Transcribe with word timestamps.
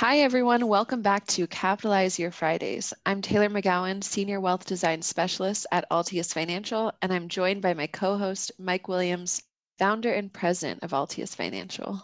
Hi, 0.00 0.20
everyone. 0.20 0.66
Welcome 0.66 1.02
back 1.02 1.26
to 1.26 1.46
Capitalize 1.46 2.18
Your 2.18 2.30
Fridays. 2.30 2.94
I'm 3.04 3.20
Taylor 3.20 3.50
McGowan, 3.50 4.02
Senior 4.02 4.40
Wealth 4.40 4.64
Design 4.64 5.02
Specialist 5.02 5.66
at 5.72 5.84
Altius 5.90 6.32
Financial, 6.32 6.90
and 7.02 7.12
I'm 7.12 7.28
joined 7.28 7.60
by 7.60 7.74
my 7.74 7.86
co 7.86 8.16
host, 8.16 8.50
Mike 8.58 8.88
Williams, 8.88 9.42
founder 9.78 10.10
and 10.10 10.32
president 10.32 10.82
of 10.82 10.92
Altius 10.92 11.36
Financial. 11.36 12.02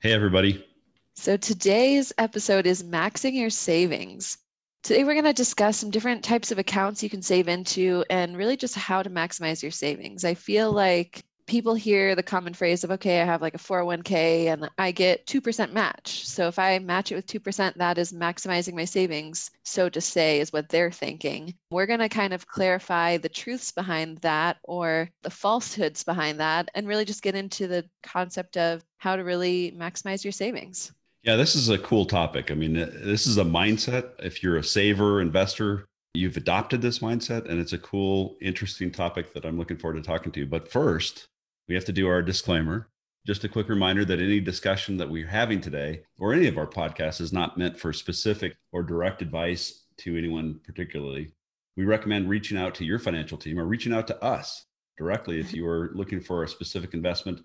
Hey, 0.00 0.14
everybody. 0.14 0.64
So 1.12 1.36
today's 1.36 2.10
episode 2.16 2.66
is 2.66 2.82
maxing 2.82 3.34
your 3.34 3.50
savings. 3.50 4.38
Today, 4.82 5.04
we're 5.04 5.12
going 5.12 5.24
to 5.24 5.34
discuss 5.34 5.76
some 5.76 5.90
different 5.90 6.24
types 6.24 6.52
of 6.52 6.58
accounts 6.58 7.02
you 7.02 7.10
can 7.10 7.20
save 7.20 7.48
into 7.48 8.02
and 8.08 8.38
really 8.38 8.56
just 8.56 8.76
how 8.76 9.02
to 9.02 9.10
maximize 9.10 9.60
your 9.60 9.72
savings. 9.72 10.24
I 10.24 10.32
feel 10.32 10.72
like 10.72 11.22
people 11.46 11.74
hear 11.74 12.14
the 12.14 12.22
common 12.22 12.54
phrase 12.54 12.84
of, 12.84 12.90
okay, 12.90 13.20
I 13.20 13.24
have 13.24 13.42
like 13.42 13.54
a 13.54 13.58
401k 13.58 14.46
and 14.52 14.68
I 14.78 14.92
get 14.92 15.26
2% 15.26 15.72
match. 15.72 16.26
So 16.26 16.48
if 16.48 16.58
I 16.58 16.78
match 16.78 17.12
it 17.12 17.14
with 17.14 17.26
2%, 17.26 17.74
that 17.74 17.98
is 17.98 18.12
maximizing 18.12 18.74
my 18.74 18.84
savings, 18.84 19.50
so 19.64 19.88
to 19.88 20.00
say, 20.00 20.40
is 20.40 20.52
what 20.52 20.68
they're 20.68 20.90
thinking. 20.90 21.54
We're 21.70 21.86
going 21.86 22.00
to 22.00 22.08
kind 22.08 22.32
of 22.32 22.46
clarify 22.46 23.16
the 23.16 23.28
truths 23.28 23.72
behind 23.72 24.18
that 24.18 24.58
or 24.64 25.08
the 25.22 25.30
falsehoods 25.30 26.02
behind 26.02 26.40
that 26.40 26.70
and 26.74 26.88
really 26.88 27.04
just 27.04 27.22
get 27.22 27.34
into 27.34 27.66
the 27.66 27.84
concept 28.02 28.56
of 28.56 28.84
how 28.98 29.16
to 29.16 29.24
really 29.24 29.72
maximize 29.76 30.24
your 30.24 30.32
savings. 30.32 30.92
Yeah, 31.22 31.36
this 31.36 31.54
is 31.56 31.68
a 31.68 31.78
cool 31.78 32.06
topic. 32.06 32.50
I 32.50 32.54
mean, 32.54 32.74
this 32.74 33.26
is 33.26 33.38
a 33.38 33.44
mindset. 33.44 34.10
If 34.20 34.42
you're 34.42 34.58
a 34.58 34.64
saver, 34.64 35.20
investor, 35.20 35.86
you've 36.14 36.36
adopted 36.36 36.82
this 36.82 37.00
mindset, 37.00 37.48
and 37.48 37.60
it's 37.60 37.72
a 37.72 37.78
cool, 37.78 38.36
interesting 38.40 38.90
topic 38.90 39.34
that 39.34 39.44
I'm 39.44 39.58
looking 39.58 39.76
forward 39.76 40.02
to 40.02 40.06
talking 40.08 40.30
to 40.32 40.40
you. 40.40 40.46
But 40.46 40.70
first, 40.70 41.26
we 41.68 41.74
have 41.74 41.84
to 41.86 41.92
do 41.92 42.08
our 42.08 42.22
disclaimer. 42.22 42.88
Just 43.26 43.44
a 43.44 43.48
quick 43.48 43.68
reminder 43.68 44.04
that 44.04 44.20
any 44.20 44.38
discussion 44.38 44.96
that 44.98 45.10
we're 45.10 45.26
having 45.26 45.60
today 45.60 46.02
or 46.18 46.32
any 46.32 46.46
of 46.46 46.58
our 46.58 46.66
podcasts 46.66 47.20
is 47.20 47.32
not 47.32 47.58
meant 47.58 47.78
for 47.78 47.92
specific 47.92 48.56
or 48.72 48.82
direct 48.82 49.20
advice 49.20 49.84
to 49.98 50.16
anyone 50.16 50.60
particularly. 50.64 51.32
We 51.76 51.84
recommend 51.84 52.28
reaching 52.28 52.56
out 52.56 52.74
to 52.76 52.84
your 52.84 52.98
financial 52.98 53.36
team 53.36 53.58
or 53.58 53.66
reaching 53.66 53.92
out 53.92 54.06
to 54.08 54.24
us 54.24 54.66
directly 54.96 55.40
if 55.40 55.48
mm-hmm. 55.48 55.56
you 55.56 55.66
are 55.66 55.90
looking 55.94 56.20
for 56.20 56.44
a 56.44 56.48
specific 56.48 56.94
investment 56.94 57.40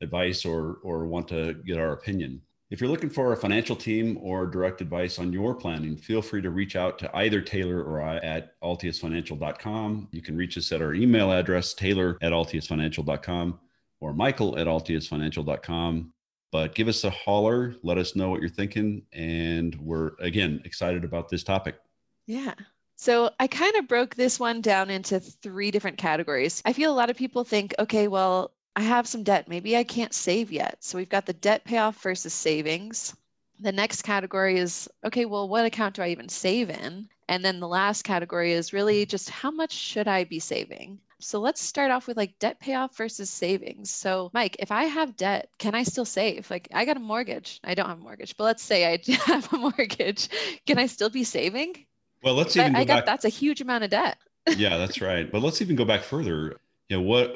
advice 0.00 0.44
or 0.44 0.78
or 0.82 1.06
want 1.06 1.28
to 1.28 1.54
get 1.64 1.78
our 1.78 1.92
opinion. 1.92 2.42
If 2.72 2.80
you're 2.80 2.88
looking 2.88 3.10
for 3.10 3.34
a 3.34 3.36
financial 3.36 3.76
team 3.76 4.18
or 4.22 4.46
direct 4.46 4.80
advice 4.80 5.18
on 5.18 5.30
your 5.30 5.54
planning, 5.54 5.94
feel 5.94 6.22
free 6.22 6.40
to 6.40 6.48
reach 6.48 6.74
out 6.74 6.98
to 7.00 7.16
either 7.18 7.42
Taylor 7.42 7.82
or 7.82 8.00
I 8.00 8.16
at 8.16 8.58
altiusfinancial.com. 8.62 10.08
You 10.10 10.22
can 10.22 10.38
reach 10.38 10.56
us 10.56 10.72
at 10.72 10.80
our 10.80 10.94
email 10.94 11.30
address, 11.30 11.74
taylor 11.74 12.16
at 12.22 12.32
altiusfinancial.com 12.32 13.60
or 14.00 14.14
michael 14.14 14.58
at 14.58 14.66
altiusfinancial.com. 14.66 16.14
But 16.50 16.74
give 16.74 16.88
us 16.88 17.04
a 17.04 17.10
holler, 17.10 17.76
let 17.82 17.98
us 17.98 18.16
know 18.16 18.30
what 18.30 18.40
you're 18.40 18.48
thinking. 18.48 19.02
And 19.12 19.74
we're, 19.78 20.12
again, 20.18 20.62
excited 20.64 21.04
about 21.04 21.28
this 21.28 21.44
topic. 21.44 21.78
Yeah. 22.26 22.54
So 22.96 23.32
I 23.38 23.48
kind 23.48 23.76
of 23.76 23.86
broke 23.86 24.14
this 24.14 24.40
one 24.40 24.62
down 24.62 24.88
into 24.88 25.20
three 25.20 25.70
different 25.72 25.98
categories. 25.98 26.62
I 26.64 26.72
feel 26.72 26.90
a 26.90 26.96
lot 26.96 27.10
of 27.10 27.18
people 27.18 27.44
think, 27.44 27.74
okay, 27.78 28.08
well, 28.08 28.54
I 28.74 28.82
have 28.82 29.06
some 29.06 29.22
debt. 29.22 29.48
Maybe 29.48 29.76
I 29.76 29.84
can't 29.84 30.14
save 30.14 30.50
yet. 30.50 30.78
So 30.80 30.96
we've 30.98 31.08
got 31.08 31.26
the 31.26 31.34
debt 31.34 31.64
payoff 31.64 32.02
versus 32.02 32.32
savings. 32.32 33.14
The 33.60 33.72
next 33.72 34.02
category 34.02 34.58
is 34.58 34.88
okay, 35.04 35.24
well, 35.24 35.48
what 35.48 35.64
account 35.64 35.96
do 35.96 36.02
I 36.02 36.08
even 36.08 36.28
save 36.28 36.70
in? 36.70 37.08
And 37.28 37.44
then 37.44 37.60
the 37.60 37.68
last 37.68 38.02
category 38.02 38.52
is 38.52 38.72
really 38.72 39.06
just 39.06 39.30
how 39.30 39.50
much 39.50 39.72
should 39.72 40.08
I 40.08 40.24
be 40.24 40.38
saving? 40.38 40.98
So 41.20 41.38
let's 41.38 41.62
start 41.62 41.92
off 41.92 42.08
with 42.08 42.16
like 42.16 42.38
debt 42.40 42.58
payoff 42.58 42.96
versus 42.96 43.30
savings. 43.30 43.90
So, 43.90 44.30
Mike, 44.34 44.56
if 44.58 44.72
I 44.72 44.84
have 44.84 45.16
debt, 45.16 45.48
can 45.58 45.74
I 45.74 45.84
still 45.84 46.04
save? 46.04 46.50
Like, 46.50 46.66
I 46.74 46.84
got 46.84 46.96
a 46.96 47.00
mortgage. 47.00 47.60
I 47.62 47.74
don't 47.74 47.86
have 47.88 48.00
a 48.00 48.02
mortgage, 48.02 48.36
but 48.36 48.44
let's 48.44 48.62
say 48.62 48.92
I 48.92 48.98
have 49.26 49.52
a 49.52 49.56
mortgage. 49.56 50.28
Can 50.66 50.78
I 50.78 50.86
still 50.86 51.10
be 51.10 51.22
saving? 51.22 51.86
Well, 52.24 52.34
let's 52.34 52.56
even 52.56 52.74
I, 52.74 52.78
go 52.78 52.80
I 52.80 52.84
got 52.84 52.94
back. 52.96 53.06
that's 53.06 53.24
a 53.24 53.28
huge 53.28 53.60
amount 53.60 53.84
of 53.84 53.90
debt. 53.90 54.18
yeah, 54.56 54.76
that's 54.78 55.00
right. 55.00 55.30
But 55.30 55.42
let's 55.42 55.62
even 55.62 55.76
go 55.76 55.84
back 55.84 56.02
further. 56.02 56.56
You 56.88 56.96
know, 56.96 57.02
what 57.02 57.34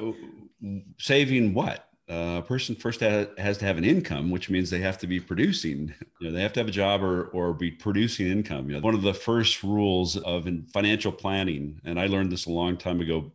saving 0.99 1.55
what? 1.55 1.89
Uh, 2.09 2.37
a 2.39 2.43
person 2.43 2.77
first 2.77 3.01
ha- 3.01 3.27
has 3.37 3.59
to 3.59 3.65
have 3.65 3.79
an 3.79 3.85
income, 3.85 4.31
which 4.31 4.49
means 4.49 4.71
they 4.71 4.79
have 4.79 4.99
to 4.99 5.09
be 5.09 5.19
producing. 5.19 5.93
You 6.21 6.29
know, 6.29 6.33
they 6.33 6.43
have 6.43 6.53
to 6.53 6.61
have 6.61 6.69
a 6.69 6.73
job 6.73 7.03
or 7.03 7.25
or 7.29 7.53
be 7.53 7.71
producing 7.71 8.29
income. 8.29 8.71
You 8.71 8.77
know, 8.77 8.83
one 8.83 8.95
of 8.95 9.03
the 9.03 9.13
first 9.13 9.63
rules 9.63 10.17
of 10.17 10.49
financial 10.73 11.11
planning, 11.13 11.81
and 11.85 11.99
I 11.99 12.07
learned 12.07 12.31
this 12.31 12.47
a 12.47 12.51
long 12.51 12.77
time 12.77 13.01
ago 13.01 13.33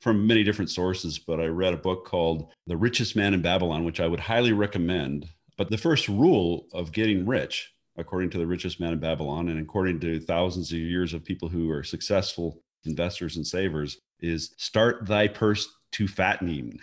from 0.00 0.26
many 0.26 0.42
different 0.42 0.70
sources, 0.70 1.18
but 1.18 1.40
I 1.40 1.46
read 1.46 1.74
a 1.74 1.78
book 1.78 2.06
called 2.06 2.52
The 2.66 2.76
Richest 2.76 3.16
Man 3.16 3.34
in 3.34 3.42
Babylon, 3.42 3.84
which 3.84 4.00
I 4.00 4.06
would 4.06 4.20
highly 4.20 4.52
recommend. 4.52 5.28
But 5.56 5.70
the 5.70 5.78
first 5.78 6.08
rule 6.08 6.66
of 6.72 6.92
getting 6.92 7.26
rich, 7.26 7.72
according 7.96 8.30
to 8.30 8.38
the 8.38 8.46
richest 8.46 8.80
man 8.80 8.92
in 8.92 8.98
Babylon, 8.98 9.48
and 9.48 9.60
according 9.60 10.00
to 10.00 10.20
thousands 10.20 10.72
of 10.72 10.78
years 10.78 11.12
of 11.12 11.24
people 11.24 11.48
who 11.48 11.70
are 11.70 11.82
successful 11.82 12.62
investors 12.84 13.36
and 13.36 13.46
savers, 13.46 13.98
is 14.20 14.54
start 14.56 15.06
thy 15.06 15.28
purse 15.28 15.68
to 15.92 16.08
fattening, 16.08 16.80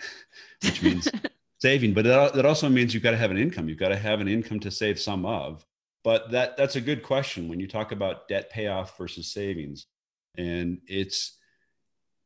which 0.62 0.82
means 0.82 1.08
saving. 1.58 1.94
But 1.94 2.04
that, 2.04 2.34
that 2.34 2.46
also 2.46 2.68
means 2.68 2.94
you've 2.94 3.02
got 3.02 3.12
to 3.12 3.16
have 3.16 3.30
an 3.30 3.38
income. 3.38 3.68
You've 3.68 3.78
got 3.78 3.88
to 3.88 3.96
have 3.96 4.20
an 4.20 4.28
income 4.28 4.60
to 4.60 4.70
save 4.70 4.98
some 4.98 5.24
of. 5.24 5.64
But 6.04 6.30
that 6.30 6.56
that's 6.56 6.76
a 6.76 6.80
good 6.80 7.02
question 7.02 7.48
when 7.48 7.60
you 7.60 7.66
talk 7.66 7.92
about 7.92 8.28
debt 8.28 8.50
payoff 8.50 8.96
versus 8.96 9.32
savings, 9.32 9.86
and 10.36 10.78
it's 10.86 11.36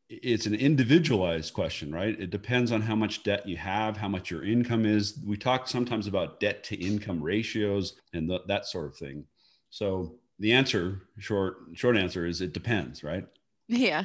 it's 0.09 0.47
an 0.47 0.55
individualized 0.55 1.55
question, 1.55 1.91
right? 1.93 2.21
It 2.21 2.31
depends 2.31 2.71
on 2.71 2.83
how 2.83 2.95
much 2.95 3.23
debt 3.23 3.49
you 3.49 3.57
have, 3.57 3.97
how 3.97 4.09
much 4.09 4.31
your 4.31 4.45
income 4.45 4.85
is. 4.85 5.19
We 5.27 5.39
talk 5.39 5.69
sometimes 5.69 6.07
about 6.07 6.39
debt 6.39 6.65
to 6.65 6.77
income 6.77 7.23
ratios 7.23 7.95
and 8.13 8.29
th- 8.29 8.43
that 8.47 8.67
sort 8.67 8.87
of 8.87 8.97
thing. 8.97 9.25
So 9.71 10.17
the 10.39 10.53
answer, 10.53 11.03
short 11.19 11.57
short 11.73 11.97
answer 11.97 12.27
is 12.27 12.41
it 12.41 12.53
depends, 12.53 13.03
right? 13.03 13.27
Yeah. 13.69 14.05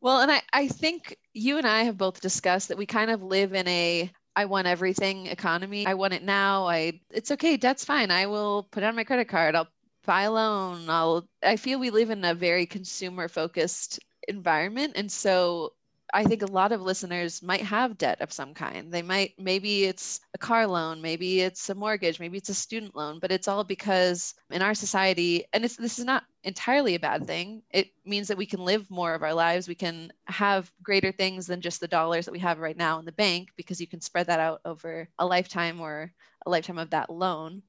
Well, 0.00 0.20
and 0.20 0.30
I, 0.32 0.42
I 0.52 0.68
think 0.68 1.16
you 1.34 1.58
and 1.58 1.66
I 1.66 1.82
have 1.84 1.96
both 1.98 2.20
discussed 2.20 2.68
that 2.68 2.78
we 2.78 2.86
kind 2.86 3.10
of 3.10 3.22
live 3.22 3.54
in 3.54 3.66
a 3.68 4.10
I 4.36 4.44
want 4.46 4.66
everything 4.66 5.26
economy. 5.26 5.86
I 5.86 5.94
want 5.94 6.14
it 6.14 6.22
now. 6.22 6.66
I 6.68 7.00
it's 7.10 7.30
okay, 7.32 7.56
debt's 7.56 7.84
fine. 7.84 8.10
I 8.10 8.26
will 8.26 8.64
put 8.64 8.82
on 8.82 8.96
my 8.96 9.04
credit 9.04 9.26
card. 9.28 9.54
I'll 9.54 9.68
buy 10.06 10.22
a 10.22 10.30
loan. 10.32 10.88
I'll 10.88 11.28
I 11.42 11.56
feel 11.56 11.78
we 11.78 11.90
live 11.90 12.10
in 12.10 12.24
a 12.24 12.34
very 12.34 12.66
consumer 12.66 13.28
focused 13.28 14.00
environment. 14.28 14.94
And 14.96 15.10
so 15.10 15.74
I 16.12 16.24
think 16.24 16.42
a 16.42 16.46
lot 16.46 16.72
of 16.72 16.80
listeners 16.80 17.42
might 17.42 17.62
have 17.62 17.98
debt 17.98 18.20
of 18.20 18.32
some 18.32 18.54
kind. 18.54 18.92
They 18.92 19.02
might, 19.02 19.34
maybe 19.38 19.84
it's 19.84 20.20
a 20.34 20.38
car 20.38 20.66
loan, 20.66 21.00
maybe 21.00 21.40
it's 21.40 21.68
a 21.68 21.74
mortgage, 21.74 22.20
maybe 22.20 22.38
it's 22.38 22.48
a 22.48 22.54
student 22.54 22.96
loan, 22.96 23.18
but 23.18 23.32
it's 23.32 23.48
all 23.48 23.64
because 23.64 24.34
in 24.50 24.62
our 24.62 24.74
society, 24.74 25.44
and 25.52 25.64
it's, 25.64 25.76
this 25.76 25.98
is 25.98 26.04
not 26.04 26.24
entirely 26.42 26.94
a 26.94 27.00
bad 27.00 27.26
thing. 27.26 27.62
It 27.70 27.90
means 28.04 28.28
that 28.28 28.38
we 28.38 28.46
can 28.46 28.64
live 28.64 28.90
more 28.90 29.14
of 29.14 29.22
our 29.22 29.34
lives. 29.34 29.68
We 29.68 29.74
can 29.74 30.12
have 30.26 30.70
greater 30.82 31.12
things 31.12 31.46
than 31.46 31.60
just 31.60 31.80
the 31.80 31.88
dollars 31.88 32.24
that 32.24 32.32
we 32.32 32.38
have 32.40 32.58
right 32.58 32.76
now 32.76 32.98
in 32.98 33.04
the 33.04 33.12
bank 33.12 33.50
because 33.56 33.80
you 33.80 33.86
can 33.86 34.00
spread 34.00 34.26
that 34.26 34.40
out 34.40 34.60
over 34.64 35.08
a 35.18 35.26
lifetime 35.26 35.80
or 35.80 36.12
a 36.46 36.50
lifetime 36.50 36.78
of 36.78 36.90
that 36.90 37.10
loan. 37.10 37.62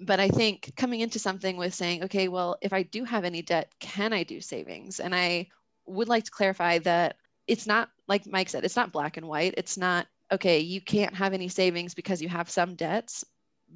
But 0.00 0.20
I 0.20 0.28
think 0.28 0.74
coming 0.76 1.00
into 1.00 1.18
something 1.18 1.56
with 1.56 1.74
saying, 1.74 2.04
okay, 2.04 2.28
well, 2.28 2.56
if 2.60 2.72
I 2.72 2.82
do 2.82 3.04
have 3.04 3.24
any 3.24 3.42
debt, 3.42 3.72
can 3.80 4.12
I 4.12 4.22
do 4.22 4.40
savings? 4.40 5.00
And 5.00 5.14
I 5.14 5.48
would 5.86 6.08
like 6.08 6.24
to 6.24 6.30
clarify 6.30 6.78
that 6.80 7.16
it's 7.48 7.66
not 7.66 7.88
like 8.06 8.26
Mike 8.26 8.48
said, 8.48 8.64
it's 8.64 8.76
not 8.76 8.92
black 8.92 9.16
and 9.16 9.26
white. 9.26 9.54
It's 9.56 9.76
not 9.76 10.06
okay, 10.30 10.60
you 10.60 10.80
can't 10.80 11.14
have 11.14 11.32
any 11.32 11.48
savings 11.48 11.94
because 11.94 12.20
you 12.20 12.28
have 12.28 12.50
some 12.50 12.74
debts, 12.74 13.24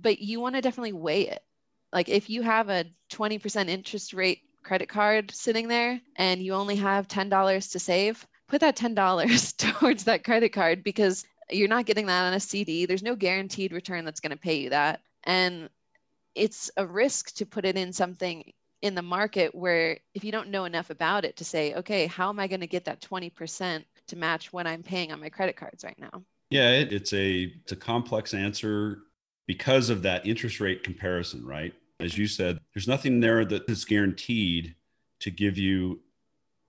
but 0.00 0.18
you 0.18 0.38
want 0.38 0.54
to 0.54 0.60
definitely 0.60 0.92
weigh 0.92 1.28
it. 1.28 1.42
Like 1.92 2.08
if 2.08 2.28
you 2.28 2.42
have 2.42 2.68
a 2.68 2.84
20% 3.10 3.68
interest 3.68 4.12
rate 4.12 4.42
credit 4.62 4.88
card 4.88 5.30
sitting 5.30 5.66
there 5.66 6.00
and 6.16 6.42
you 6.42 6.52
only 6.52 6.76
have 6.76 7.08
$10 7.08 7.72
to 7.72 7.78
save, 7.78 8.26
put 8.48 8.60
that 8.60 8.76
$10 8.76 9.56
towards 9.78 10.04
that 10.04 10.24
credit 10.24 10.52
card 10.52 10.84
because 10.84 11.24
you're 11.50 11.68
not 11.68 11.86
getting 11.86 12.06
that 12.06 12.26
on 12.26 12.34
a 12.34 12.40
CD. 12.40 12.86
There's 12.86 13.02
no 13.02 13.16
guaranteed 13.16 13.72
return 13.72 14.04
that's 14.04 14.20
going 14.20 14.30
to 14.30 14.36
pay 14.36 14.56
you 14.56 14.70
that. 14.70 15.00
And 15.24 15.70
it's 16.34 16.70
a 16.76 16.86
risk 16.86 17.34
to 17.36 17.46
put 17.46 17.64
it 17.64 17.76
in 17.76 17.92
something 17.92 18.52
in 18.82 18.96
the 18.96 19.02
market 19.02 19.54
where 19.54 19.98
if 20.12 20.24
you 20.24 20.32
don't 20.32 20.48
know 20.48 20.64
enough 20.64 20.90
about 20.90 21.24
it 21.24 21.36
to 21.36 21.44
say, 21.44 21.74
okay, 21.74 22.06
how 22.06 22.28
am 22.28 22.38
I 22.38 22.48
going 22.48 22.60
to 22.60 22.66
get 22.66 22.84
that 22.84 23.00
20% 23.00 23.84
to 24.08 24.16
match 24.16 24.52
what 24.52 24.66
I'm 24.66 24.82
paying 24.82 25.12
on 25.12 25.20
my 25.20 25.28
credit 25.28 25.56
cards 25.56 25.84
right 25.84 25.98
now? 25.98 26.22
Yeah, 26.50 26.70
it, 26.70 26.92
it's 26.92 27.12
a 27.14 27.52
it's 27.62 27.72
a 27.72 27.76
complex 27.76 28.34
answer 28.34 28.98
because 29.46 29.88
of 29.88 30.02
that 30.02 30.26
interest 30.26 30.60
rate 30.60 30.82
comparison, 30.82 31.46
right? 31.46 31.72
As 31.98 32.18
you 32.18 32.26
said, 32.26 32.58
there's 32.74 32.88
nothing 32.88 33.20
there 33.20 33.44
that 33.44 33.68
is 33.70 33.84
guaranteed 33.84 34.74
to 35.20 35.30
give 35.30 35.56
you 35.56 36.00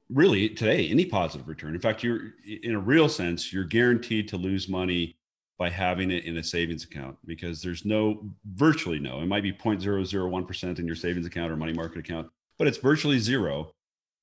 really 0.09 0.49
today 0.49 0.87
any 0.89 1.05
positive 1.05 1.47
return. 1.47 1.73
In 1.73 1.81
fact, 1.81 2.03
you're 2.03 2.33
in 2.45 2.75
a 2.75 2.79
real 2.79 3.09
sense, 3.09 3.51
you're 3.51 3.63
guaranteed 3.63 4.27
to 4.29 4.37
lose 4.37 4.69
money 4.69 5.17
by 5.57 5.69
having 5.69 6.11
it 6.11 6.25
in 6.25 6.37
a 6.37 6.43
savings 6.43 6.83
account 6.83 7.15
because 7.25 7.61
there's 7.61 7.85
no 7.85 8.25
virtually 8.53 8.99
no 8.99 9.21
it 9.21 9.27
might 9.27 9.43
be 9.43 9.53
0.001% 9.53 10.79
in 10.79 10.85
your 10.85 10.95
savings 10.95 11.25
account 11.25 11.51
or 11.51 11.57
money 11.57 11.73
market 11.73 11.99
account 11.99 12.27
but 12.57 12.67
it's 12.67 12.77
virtually 12.77 13.19
zero 13.19 13.71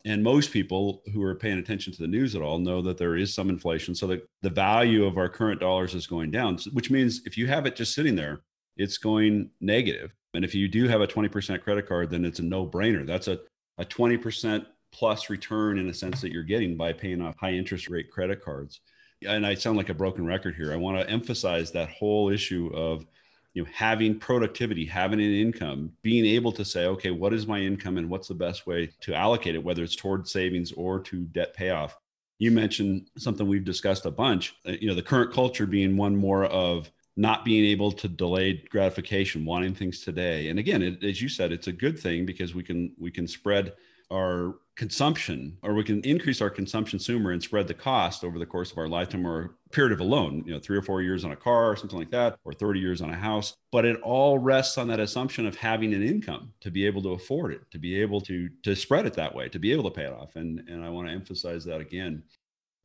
and 0.06 0.24
most 0.24 0.50
people 0.50 1.02
who 1.12 1.22
are 1.22 1.34
paying 1.34 1.58
attention 1.58 1.92
to 1.92 2.00
the 2.00 2.08
news 2.08 2.34
at 2.34 2.42
all 2.42 2.58
know 2.58 2.80
that 2.80 2.96
there 2.96 3.16
is 3.16 3.34
some 3.34 3.50
inflation 3.50 3.94
so 3.94 4.06
that 4.06 4.26
the 4.42 4.50
value 4.50 5.04
of 5.04 5.18
our 5.18 5.28
current 5.28 5.60
dollars 5.60 5.94
is 5.94 6.06
going 6.06 6.30
down 6.30 6.58
which 6.72 6.90
means 6.90 7.22
if 7.26 7.38
you 7.38 7.46
have 7.46 7.66
it 7.66 7.76
just 7.76 7.94
sitting 7.94 8.16
there 8.16 8.42
it's 8.80 8.98
going 8.98 9.50
negative 9.60 10.12
And 10.34 10.44
if 10.44 10.54
you 10.54 10.68
do 10.68 10.88
have 10.88 11.00
a 11.00 11.06
20% 11.06 11.62
credit 11.62 11.86
card, 11.86 12.10
then 12.10 12.24
it's 12.24 12.38
a 12.38 12.42
no 12.42 12.66
brainer. 12.66 13.06
That's 13.06 13.28
a, 13.28 13.40
a 13.78 13.84
20% 13.84 14.64
plus 14.92 15.28
return 15.28 15.78
in 15.78 15.88
a 15.88 15.94
sense 15.94 16.20
that 16.20 16.32
you're 16.32 16.42
getting 16.42 16.76
by 16.76 16.92
paying 16.92 17.20
off 17.20 17.36
high 17.38 17.52
interest 17.52 17.88
rate 17.90 18.10
credit 18.10 18.42
cards. 18.42 18.80
And 19.26 19.46
I 19.46 19.54
sound 19.54 19.76
like 19.76 19.90
a 19.90 19.94
broken 19.94 20.24
record 20.26 20.54
here. 20.54 20.72
I 20.72 20.76
want 20.76 20.98
to 20.98 21.08
emphasize 21.08 21.70
that 21.72 21.90
whole 21.90 22.30
issue 22.30 22.70
of 22.74 23.06
you 23.54 23.62
know 23.62 23.68
having 23.72 24.18
productivity 24.18 24.84
having 24.84 25.20
an 25.20 25.32
income 25.32 25.92
being 26.02 26.24
able 26.24 26.52
to 26.52 26.64
say 26.64 26.86
okay 26.86 27.10
what 27.10 27.32
is 27.32 27.46
my 27.46 27.58
income 27.58 27.98
and 27.98 28.08
what's 28.08 28.28
the 28.28 28.34
best 28.34 28.66
way 28.66 28.90
to 29.00 29.14
allocate 29.14 29.54
it 29.54 29.62
whether 29.64 29.82
it's 29.82 29.96
toward 29.96 30.28
savings 30.28 30.72
or 30.72 31.00
to 31.00 31.24
debt 31.26 31.54
payoff 31.54 31.96
you 32.38 32.50
mentioned 32.50 33.08
something 33.18 33.46
we've 33.46 33.64
discussed 33.64 34.06
a 34.06 34.10
bunch 34.10 34.54
uh, 34.66 34.72
you 34.80 34.88
know 34.88 34.94
the 34.94 35.02
current 35.02 35.32
culture 35.32 35.66
being 35.66 35.96
one 35.96 36.14
more 36.14 36.44
of 36.46 36.90
not 37.16 37.44
being 37.44 37.64
able 37.64 37.90
to 37.90 38.08
delay 38.08 38.52
gratification 38.70 39.44
wanting 39.44 39.74
things 39.74 40.00
today 40.00 40.48
and 40.48 40.58
again 40.58 40.82
it, 40.82 41.02
as 41.02 41.20
you 41.20 41.28
said 41.28 41.52
it's 41.52 41.66
a 41.66 41.72
good 41.72 41.98
thing 41.98 42.24
because 42.24 42.54
we 42.54 42.62
can 42.62 42.92
we 42.98 43.10
can 43.10 43.26
spread 43.26 43.72
our 44.12 44.56
consumption 44.80 45.58
or 45.62 45.74
we 45.74 45.84
can 45.84 46.00
increase 46.04 46.40
our 46.40 46.48
consumption 46.48 46.98
consumer 46.98 47.32
and 47.32 47.42
spread 47.42 47.68
the 47.68 47.74
cost 47.74 48.24
over 48.24 48.38
the 48.38 48.46
course 48.46 48.72
of 48.72 48.78
our 48.78 48.88
lifetime 48.88 49.26
or 49.26 49.54
period 49.72 49.92
of 49.92 50.00
a 50.00 50.04
loan 50.04 50.42
you 50.46 50.54
know 50.54 50.58
three 50.58 50.74
or 50.74 50.80
four 50.80 51.02
years 51.02 51.22
on 51.22 51.32
a 51.32 51.36
car 51.36 51.70
or 51.70 51.76
something 51.76 51.98
like 51.98 52.10
that 52.10 52.38
or 52.46 52.54
30 52.54 52.80
years 52.80 53.02
on 53.02 53.10
a 53.10 53.14
house. 53.14 53.58
But 53.72 53.84
it 53.84 54.00
all 54.00 54.38
rests 54.38 54.78
on 54.78 54.88
that 54.88 54.98
assumption 54.98 55.46
of 55.46 55.54
having 55.54 55.92
an 55.92 56.02
income 56.02 56.54
to 56.62 56.70
be 56.70 56.86
able 56.86 57.02
to 57.02 57.10
afford 57.10 57.52
it 57.52 57.60
to 57.72 57.78
be 57.78 58.00
able 58.00 58.22
to 58.22 58.48
to 58.62 58.74
spread 58.74 59.04
it 59.04 59.12
that 59.12 59.34
way 59.34 59.50
to 59.50 59.58
be 59.58 59.70
able 59.70 59.84
to 59.84 59.90
pay 59.90 60.06
it 60.06 60.14
off. 60.14 60.34
And 60.36 60.66
and 60.66 60.82
i 60.82 60.88
want 60.88 61.08
to 61.08 61.12
emphasize 61.12 61.62
that 61.66 61.82
again. 61.82 62.22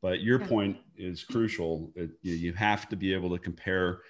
But 0.02 0.20
your 0.20 0.38
point 0.38 0.76
is 0.98 1.24
crucial. 1.24 1.92
It, 1.96 2.10
you 2.20 2.52
have 2.52 2.90
to 2.90 2.96
be 2.96 3.14
able 3.14 3.30
to 3.30 3.38
compare 3.38 4.00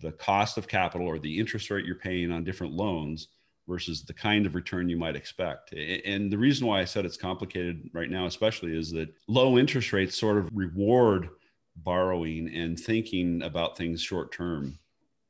the 0.00 0.12
cost 0.12 0.58
of 0.58 0.68
capital 0.68 1.08
or 1.08 1.18
the 1.18 1.40
interest 1.40 1.70
rate 1.70 1.86
you're 1.86 1.96
paying 1.96 2.30
on 2.30 2.44
different 2.44 2.72
loans 2.72 3.26
versus 3.68 4.02
the 4.02 4.12
kind 4.12 4.46
of 4.46 4.54
return 4.54 4.88
you 4.88 4.96
might 4.96 5.16
expect. 5.16 5.72
And 5.72 6.30
the 6.32 6.38
reason 6.38 6.66
why 6.66 6.80
I 6.80 6.84
said 6.84 7.04
it's 7.04 7.16
complicated 7.16 7.90
right 7.92 8.10
now, 8.10 8.26
especially, 8.26 8.76
is 8.76 8.90
that 8.92 9.14
low 9.28 9.58
interest 9.58 9.92
rates 9.92 10.18
sort 10.18 10.38
of 10.38 10.48
reward 10.52 11.30
borrowing 11.76 12.52
and 12.54 12.78
thinking 12.78 13.42
about 13.42 13.76
things 13.76 14.02
short 14.02 14.32
term. 14.32 14.78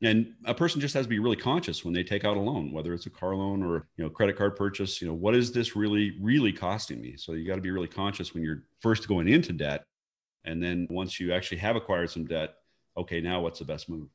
And 0.03 0.35
a 0.47 0.55
person 0.55 0.81
just 0.81 0.95
has 0.95 1.07
to 1.07 1.11
be 1.11 1.21
really 1.21 1.37
conscious 1.37 1.85
when 1.85 1.95
they 1.95 2.03
take 2.03 2.25
out 2.25 2.37
a 2.37 2.41
loan, 2.41 2.73
whether 2.73 2.93
it's 2.93 3.07
a 3.07 3.11
car 3.11 3.37
loan 3.37 3.63
or 3.63 3.87
you 3.97 4.03
know 4.03 4.11
credit 4.11 4.37
card 4.37 4.57
purchase. 4.57 5.01
You 5.01 5.07
know, 5.07 5.15
what 5.15 5.37
is 5.37 5.53
this 5.53 5.77
really 5.77 6.17
really 6.21 6.53
costing 6.53 7.01
me? 7.01 7.17
So 7.17 7.33
you 7.33 7.47
got 7.47 7.55
to 7.55 7.61
be 7.61 7.71
really 7.71 7.87
conscious 7.87 8.35
when 8.35 8.43
you're 8.43 8.65
first 8.81 9.07
going 9.07 9.29
into 9.29 9.53
debt, 9.53 9.85
and 10.45 10.61
then 10.61 10.89
once 10.91 11.21
you 11.21 11.33
actually 11.33 11.59
have 11.59 11.77
acquired 11.77 12.11
some 12.11 12.25
debt, 12.25 12.55
okay, 12.97 13.21
now 13.21 13.43
what's 13.43 13.61
the 13.61 13.65
best 13.65 13.89
move? 13.89 14.09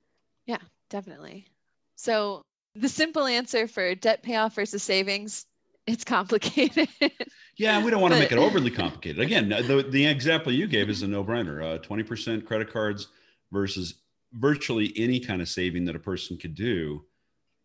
Yeah, 0.46 0.60
definitely. 0.90 1.48
So 1.96 2.42
the 2.80 2.90
simple 2.90 3.26
answer 3.26 3.68
for 3.68 3.96
debt 3.96 4.24
payoff 4.24 4.56
versus 4.56 4.84
savings 4.84 5.46
it's 5.88 6.04
complicated. 6.04 6.90
yeah, 7.58 7.84
we 7.84 7.90
don't 7.90 8.02
want 8.02 8.14
to 8.14 8.20
make 8.20 8.34
it 8.34 8.38
overly 8.38 8.70
complicated. 8.70 9.22
Again, 9.22 9.50
the, 9.50 9.88
the 9.90 10.06
example 10.06 10.52
you 10.52 10.68
gave 10.68 10.90
is 10.90 11.02
a 11.02 11.08
no-brainer. 11.08 11.76
Uh, 11.76 11.80
20% 11.80 12.46
credit 12.46 12.72
cards 12.72 13.08
versus 13.52 14.02
virtually 14.34 14.94
any 14.98 15.20
kind 15.20 15.42
of 15.42 15.48
saving 15.48 15.86
that 15.86 15.96
a 15.96 16.00
person 16.00 16.38
could 16.38 16.54
do. 16.54 17.06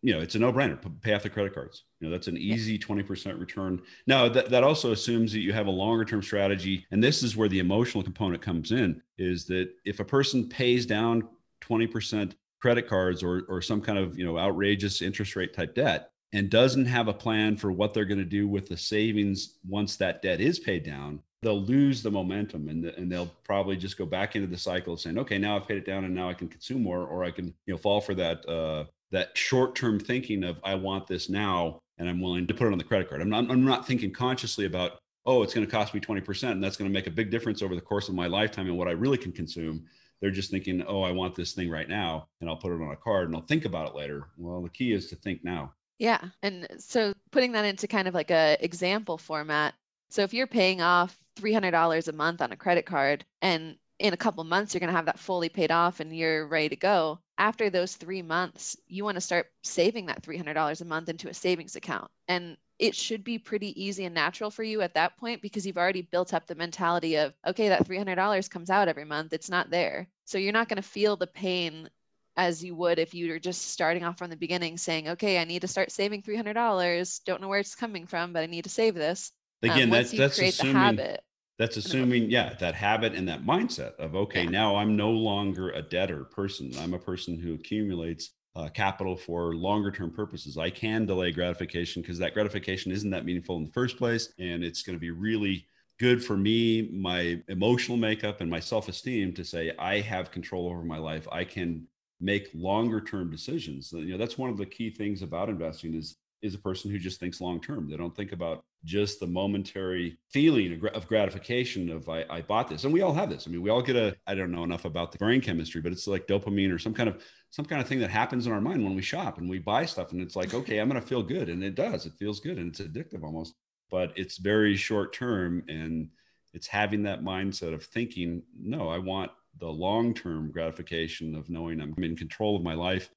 You 0.01 0.13
know, 0.13 0.21
it's 0.21 0.35
a 0.35 0.39
no-brainer. 0.39 0.79
Pay 1.01 1.13
off 1.13 1.23
the 1.23 1.29
credit 1.29 1.53
cards. 1.53 1.83
You 1.99 2.07
know, 2.07 2.11
that's 2.11 2.27
an 2.27 2.37
easy 2.37 2.79
20% 2.79 3.39
return. 3.39 3.81
Now, 4.07 4.29
that, 4.29 4.49
that 4.49 4.63
also 4.63 4.93
assumes 4.93 5.33
that 5.33 5.39
you 5.39 5.51
have 5.51 5.67
a 5.67 5.71
longer-term 5.71 6.23
strategy. 6.23 6.85
And 6.91 7.03
this 7.03 7.23
is 7.23 7.35
where 7.35 7.49
the 7.49 7.59
emotional 7.59 8.03
component 8.03 8.41
comes 8.41 8.71
in, 8.71 9.01
is 9.17 9.45
that 9.45 9.69
if 9.85 9.99
a 9.99 10.05
person 10.05 10.47
pays 10.47 10.85
down 10.85 11.27
20% 11.61 12.33
credit 12.63 12.87
cards 12.87 13.21
or, 13.21 13.43
or 13.49 13.61
some 13.61 13.81
kind 13.81 13.99
of 13.99 14.17
you 14.17 14.25
know 14.25 14.39
outrageous 14.39 15.01
interest 15.01 15.35
rate 15.35 15.53
type 15.53 15.75
debt 15.75 16.11
and 16.31 16.49
doesn't 16.49 16.85
have 16.85 17.09
a 17.09 17.13
plan 17.13 17.57
for 17.57 17.73
what 17.73 17.93
they're 17.93 18.05
going 18.05 18.17
to 18.17 18.23
do 18.23 18.47
with 18.47 18.69
the 18.69 18.77
savings 18.77 19.59
once 19.67 19.97
that 19.97 20.21
debt 20.21 20.39
is 20.39 20.59
paid 20.59 20.81
down 20.81 21.19
they'll 21.41 21.59
lose 21.59 22.01
the 22.01 22.09
momentum 22.09 22.69
and, 22.69 22.85
and 22.85 23.11
they'll 23.11 23.29
probably 23.43 23.75
just 23.75 23.97
go 23.97 24.05
back 24.05 24.37
into 24.37 24.47
the 24.47 24.57
cycle 24.57 24.93
of 24.93 25.01
saying 25.01 25.17
okay 25.17 25.37
now 25.37 25.57
i've 25.57 25.67
paid 25.67 25.75
it 25.75 25.85
down 25.85 26.05
and 26.05 26.15
now 26.15 26.29
i 26.29 26.33
can 26.33 26.47
consume 26.47 26.81
more 26.81 27.03
or 27.03 27.25
i 27.25 27.29
can 27.29 27.47
you 27.65 27.73
know 27.73 27.77
fall 27.77 27.99
for 27.99 28.15
that 28.15 28.47
uh, 28.47 28.85
that 29.11 29.37
short-term 29.37 29.99
thinking 29.99 30.45
of 30.45 30.57
i 30.63 30.73
want 30.73 31.05
this 31.05 31.27
now 31.27 31.77
and 31.97 32.07
i'm 32.07 32.21
willing 32.21 32.47
to 32.47 32.53
put 32.53 32.65
it 32.65 32.71
on 32.71 32.77
the 32.77 32.83
credit 32.85 33.09
card. 33.09 33.19
I'm 33.19 33.29
not, 33.29 33.51
I'm 33.51 33.65
not 33.65 33.85
thinking 33.85 34.13
consciously 34.13 34.65
about 34.67 34.99
oh 35.25 35.43
it's 35.43 35.53
going 35.53 35.67
to 35.67 35.71
cost 35.71 35.93
me 35.93 35.99
20% 35.99 36.51
and 36.51 36.63
that's 36.63 36.77
going 36.77 36.89
to 36.89 36.93
make 36.93 37.07
a 37.07 37.11
big 37.11 37.29
difference 37.29 37.61
over 37.61 37.75
the 37.75 37.81
course 37.81 38.07
of 38.07 38.15
my 38.15 38.27
lifetime 38.27 38.67
and 38.67 38.77
what 38.77 38.87
i 38.87 38.91
really 38.91 39.17
can 39.17 39.33
consume 39.33 39.83
they're 40.23 40.31
just 40.31 40.51
thinking, 40.51 40.81
oh, 40.87 41.01
I 41.01 41.11
want 41.11 41.35
this 41.35 41.51
thing 41.51 41.69
right 41.69 41.89
now, 41.89 42.29
and 42.39 42.49
I'll 42.49 42.55
put 42.55 42.71
it 42.71 42.81
on 42.81 42.93
a 42.93 42.95
card 42.95 43.27
and 43.27 43.35
I'll 43.35 43.45
think 43.45 43.65
about 43.65 43.89
it 43.89 43.95
later. 43.95 44.29
Well, 44.37 44.61
the 44.61 44.69
key 44.69 44.93
is 44.93 45.09
to 45.09 45.17
think 45.17 45.43
now. 45.43 45.73
Yeah. 45.99 46.21
And 46.41 46.65
so 46.77 47.13
putting 47.31 47.51
that 47.51 47.65
into 47.65 47.89
kind 47.89 48.07
of 48.07 48.13
like 48.13 48.31
a 48.31 48.55
example 48.61 49.17
format. 49.17 49.73
So 50.11 50.21
if 50.23 50.33
you're 50.33 50.47
paying 50.47 50.79
off 50.79 51.19
$300 51.41 52.07
a 52.07 52.11
month 52.13 52.41
on 52.41 52.53
a 52.53 52.55
credit 52.55 52.85
card 52.85 53.25
and 53.41 53.75
in 54.03 54.13
a 54.13 54.17
couple 54.17 54.43
months 54.43 54.73
you're 54.73 54.81
going 54.81 54.91
to 54.91 54.95
have 54.95 55.05
that 55.05 55.17
fully 55.17 55.47
paid 55.47 55.71
off 55.71 56.01
and 56.01 56.15
you're 56.15 56.45
ready 56.45 56.69
to 56.69 56.75
go. 56.75 57.19
After 57.37 57.69
those 57.69 57.95
three 57.95 58.21
months 58.21 58.75
you 58.85 59.05
want 59.05 59.15
to 59.15 59.21
start 59.21 59.47
saving 59.63 60.07
that 60.07 60.21
$300 60.21 60.81
a 60.81 60.85
month 60.85 61.07
into 61.07 61.29
a 61.29 61.33
savings 61.33 61.77
account. 61.77 62.11
And 62.27 62.57
it 62.79 62.95
should 62.95 63.23
be 63.23 63.39
pretty 63.39 63.81
easy 63.81 64.03
and 64.03 64.13
natural 64.13 64.51
for 64.51 64.61
you 64.61 64.81
at 64.81 64.95
that 64.95 65.15
point 65.15 65.41
because 65.41 65.65
you've 65.65 65.77
already 65.77 66.01
built 66.01 66.33
up 66.33 66.45
the 66.45 66.55
mentality 66.55 67.15
of 67.15 67.33
okay 67.47 67.69
that 67.69 67.87
$300 67.87 68.49
comes 68.49 68.69
out 68.69 68.89
every 68.89 69.05
month 69.05 69.31
it's 69.31 69.49
not 69.49 69.69
there. 69.69 70.09
So 70.25 70.37
you're 70.37 70.51
not 70.51 70.67
going 70.67 70.81
to 70.81 70.87
feel 70.87 71.15
the 71.15 71.27
pain 71.27 71.89
as 72.35 72.61
you 72.61 72.75
would 72.75 72.99
if 72.99 73.13
you 73.13 73.31
were 73.31 73.39
just 73.39 73.71
starting 73.71 74.03
off 74.03 74.17
from 74.17 74.29
the 74.29 74.35
beginning 74.35 74.75
saying 74.77 75.07
okay 75.07 75.37
i 75.39 75.43
need 75.43 75.61
to 75.61 75.67
start 75.67 75.91
saving 75.91 76.21
$300 76.21 77.23
don't 77.25 77.41
know 77.41 77.47
where 77.47 77.59
it's 77.59 77.75
coming 77.75 78.05
from 78.05 78.33
but 78.33 78.43
i 78.43 78.47
need 78.47 78.63
to 78.63 78.69
save 78.69 78.95
this. 78.95 79.31
Again 79.61 79.83
um, 79.83 79.89
that's 79.91 80.11
that's 80.11 80.39
assuming 80.39 80.75
habit, 80.75 81.23
that's 81.59 81.77
assuming 81.77 82.29
yeah 82.29 82.53
that 82.59 82.75
habit 82.75 83.13
and 83.13 83.27
that 83.27 83.45
mindset 83.45 83.95
of 83.95 84.15
okay 84.15 84.43
yeah. 84.43 84.49
now 84.49 84.75
i'm 84.75 84.95
no 84.95 85.11
longer 85.11 85.69
a 85.71 85.81
debtor 85.81 86.23
person 86.25 86.71
i'm 86.79 86.93
a 86.93 86.99
person 86.99 87.37
who 87.37 87.53
accumulates 87.53 88.31
uh, 88.55 88.69
capital 88.69 89.15
for 89.15 89.55
longer 89.55 89.91
term 89.91 90.11
purposes. 90.11 90.57
I 90.57 90.69
can 90.69 91.05
delay 91.05 91.31
gratification 91.31 92.01
because 92.01 92.19
that 92.19 92.33
gratification 92.33 92.91
isn't 92.91 93.09
that 93.09 93.25
meaningful 93.25 93.57
in 93.57 93.65
the 93.65 93.71
first 93.71 93.97
place. 93.97 94.31
And 94.39 94.63
it's 94.63 94.83
going 94.83 94.95
to 94.95 94.99
be 94.99 95.11
really 95.11 95.67
good 95.99 96.23
for 96.23 96.37
me, 96.37 96.89
my 96.91 97.41
emotional 97.47 97.97
makeup, 97.97 98.41
and 98.41 98.49
my 98.49 98.59
self 98.59 98.89
esteem 98.89 99.33
to 99.33 99.43
say, 99.43 99.71
I 99.79 100.01
have 100.01 100.31
control 100.31 100.67
over 100.67 100.83
my 100.83 100.97
life. 100.97 101.27
I 101.31 101.43
can 101.43 101.87
make 102.21 102.49
longer 102.53 103.01
term 103.01 103.31
decisions. 103.31 103.91
You 103.91 104.05
know, 104.05 104.17
that's 104.17 104.37
one 104.37 104.49
of 104.49 104.57
the 104.57 104.65
key 104.65 104.91
things 104.91 105.23
about 105.23 105.49
investing 105.49 105.95
is 105.95 106.17
is 106.43 106.53
a 106.53 106.59
person 106.59 106.91
who 106.91 106.99
just 106.99 107.21
thinks 107.21 107.39
long 107.39 107.59
term. 107.61 107.89
They 107.89 107.95
don't 107.95 108.15
think 108.15 108.33
about 108.33 108.65
just 108.83 109.21
the 109.21 109.25
momentary 109.25 110.17
feeling 110.29 110.85
of 110.93 111.07
gratification 111.07 111.89
of 111.89 112.09
I, 112.09 112.25
I, 112.29 112.41
bought 112.41 112.67
this. 112.67 112.83
And 112.83 112.93
we 112.93 113.01
all 113.01 113.13
have 113.13 113.29
this. 113.29 113.47
I 113.47 113.49
mean, 113.49 113.61
we 113.61 113.69
all 113.69 113.81
get 113.81 113.95
a 113.95 114.15
I 114.27 114.35
don't 114.35 114.51
know 114.51 114.65
enough 114.65 114.83
about 114.83 115.13
the 115.13 115.17
brain 115.17 115.39
chemistry, 115.39 115.79
but 115.79 115.93
it's 115.93 116.05
like 116.05 116.27
dopamine 116.27 116.71
or 116.71 116.77
some 116.77 116.93
kind 116.93 117.07
of 117.07 117.23
some 117.49 117.63
kind 117.63 117.81
of 117.81 117.87
thing 117.87 117.99
that 117.99 118.09
happens 118.09 118.45
in 118.45 118.51
our 118.51 118.59
mind 118.59 118.83
when 118.83 118.93
we 118.93 119.01
shop 119.01 119.37
and 119.37 119.49
we 119.49 119.57
buy 119.57 119.85
stuff 119.85 120.11
and 120.11 120.21
it's 120.21 120.35
like, 120.35 120.53
okay, 120.53 120.79
I'm 120.79 120.89
going 120.89 121.01
to 121.01 121.07
feel 121.07 121.23
good 121.23 121.47
and 121.47 121.63
it 121.63 121.75
does. 121.75 122.05
It 122.05 122.13
feels 122.19 122.41
good 122.41 122.57
and 122.57 122.67
it's 122.67 122.81
addictive 122.81 123.23
almost. 123.23 123.55
But 123.89 124.11
it's 124.17 124.37
very 124.37 124.75
short 124.75 125.13
term 125.13 125.63
and 125.69 126.09
it's 126.53 126.67
having 126.67 127.03
that 127.03 127.23
mindset 127.23 127.73
of 127.73 127.85
thinking, 127.85 128.43
no, 128.59 128.89
I 128.89 128.97
want 128.97 129.31
the 129.59 129.67
long-term 129.67 130.51
gratification 130.51 131.35
of 131.35 131.49
knowing 131.49 131.79
I'm 131.79 131.95
in 132.03 132.15
control 132.15 132.55
of 132.55 132.63
my 132.63 132.73
life 132.73 133.09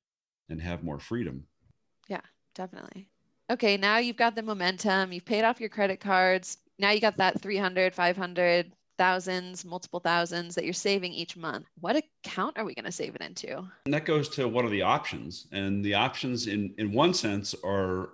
and 0.48 0.60
have 0.60 0.84
more 0.84 1.00
freedom. 1.00 1.44
Yeah, 2.08 2.20
definitely 2.54 3.08
okay, 3.50 3.76
now 3.76 3.98
you've 3.98 4.16
got 4.16 4.34
the 4.34 4.42
momentum, 4.42 5.12
you've 5.12 5.24
paid 5.24 5.44
off 5.44 5.60
your 5.60 5.68
credit 5.68 6.00
cards. 6.00 6.58
Now 6.78 6.90
you 6.90 7.00
got 7.00 7.16
that 7.18 7.40
300, 7.40 7.94
500, 7.94 8.72
thousands, 8.98 9.64
multiple 9.64 10.00
thousands 10.00 10.54
that 10.54 10.64
you're 10.64 10.72
saving 10.72 11.12
each 11.12 11.36
month. 11.36 11.66
What 11.80 11.96
account 11.96 12.58
are 12.58 12.64
we 12.64 12.74
going 12.74 12.86
to 12.86 12.92
save 12.92 13.14
it 13.14 13.20
into? 13.20 13.58
And 13.84 13.94
that 13.94 14.04
goes 14.04 14.28
to 14.30 14.48
what 14.48 14.64
are 14.64 14.70
the 14.70 14.82
options? 14.82 15.46
And 15.52 15.84
the 15.84 15.94
options 15.94 16.46
in 16.46 16.74
in 16.78 16.92
one 16.92 17.14
sense 17.14 17.54
are 17.64 18.10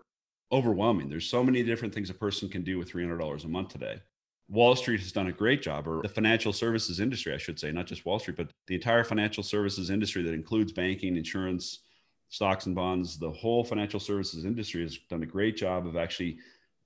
overwhelming. 0.51 1.09
There's 1.09 1.29
so 1.29 1.43
many 1.43 1.63
different 1.63 1.95
things 1.95 2.11
a 2.11 2.15
person 2.15 2.49
can 2.49 2.63
do 2.63 2.79
with 2.79 2.93
$300 2.93 3.45
a 3.45 3.49
month 3.49 3.71
today. 3.71 4.01
Wall 4.51 4.77
Street 4.77 5.01
has 5.01 5.13
done 5.13 5.29
a 5.29 5.33
great 5.33 5.63
job, 5.63 5.89
or 5.89 6.03
the 6.03 6.09
financial 6.09 6.53
services 6.53 7.01
industry, 7.01 7.33
I 7.33 7.39
should 7.39 7.59
say, 7.59 7.73
not 7.73 7.87
just 7.87 8.05
Wall 8.05 8.19
Street, 8.19 8.37
but 8.37 8.51
the 8.67 8.75
entire 8.75 9.03
financial 9.03 9.43
services 9.43 9.89
industry 9.89 10.23
that 10.23 10.35
includes 10.35 10.73
banking, 10.73 11.17
insurance, 11.17 11.79
stocks 12.33 12.65
and 12.65 12.75
bonds, 12.75 13.19
the 13.19 13.31
whole 13.31 13.63
financial 13.63 14.01
services 14.01 14.47
industry 14.47 14.81
has 14.83 14.97
done 15.11 15.23
a 15.23 15.27
great 15.27 15.55
job 15.55 15.87
of 15.87 15.97
actually 15.97 16.39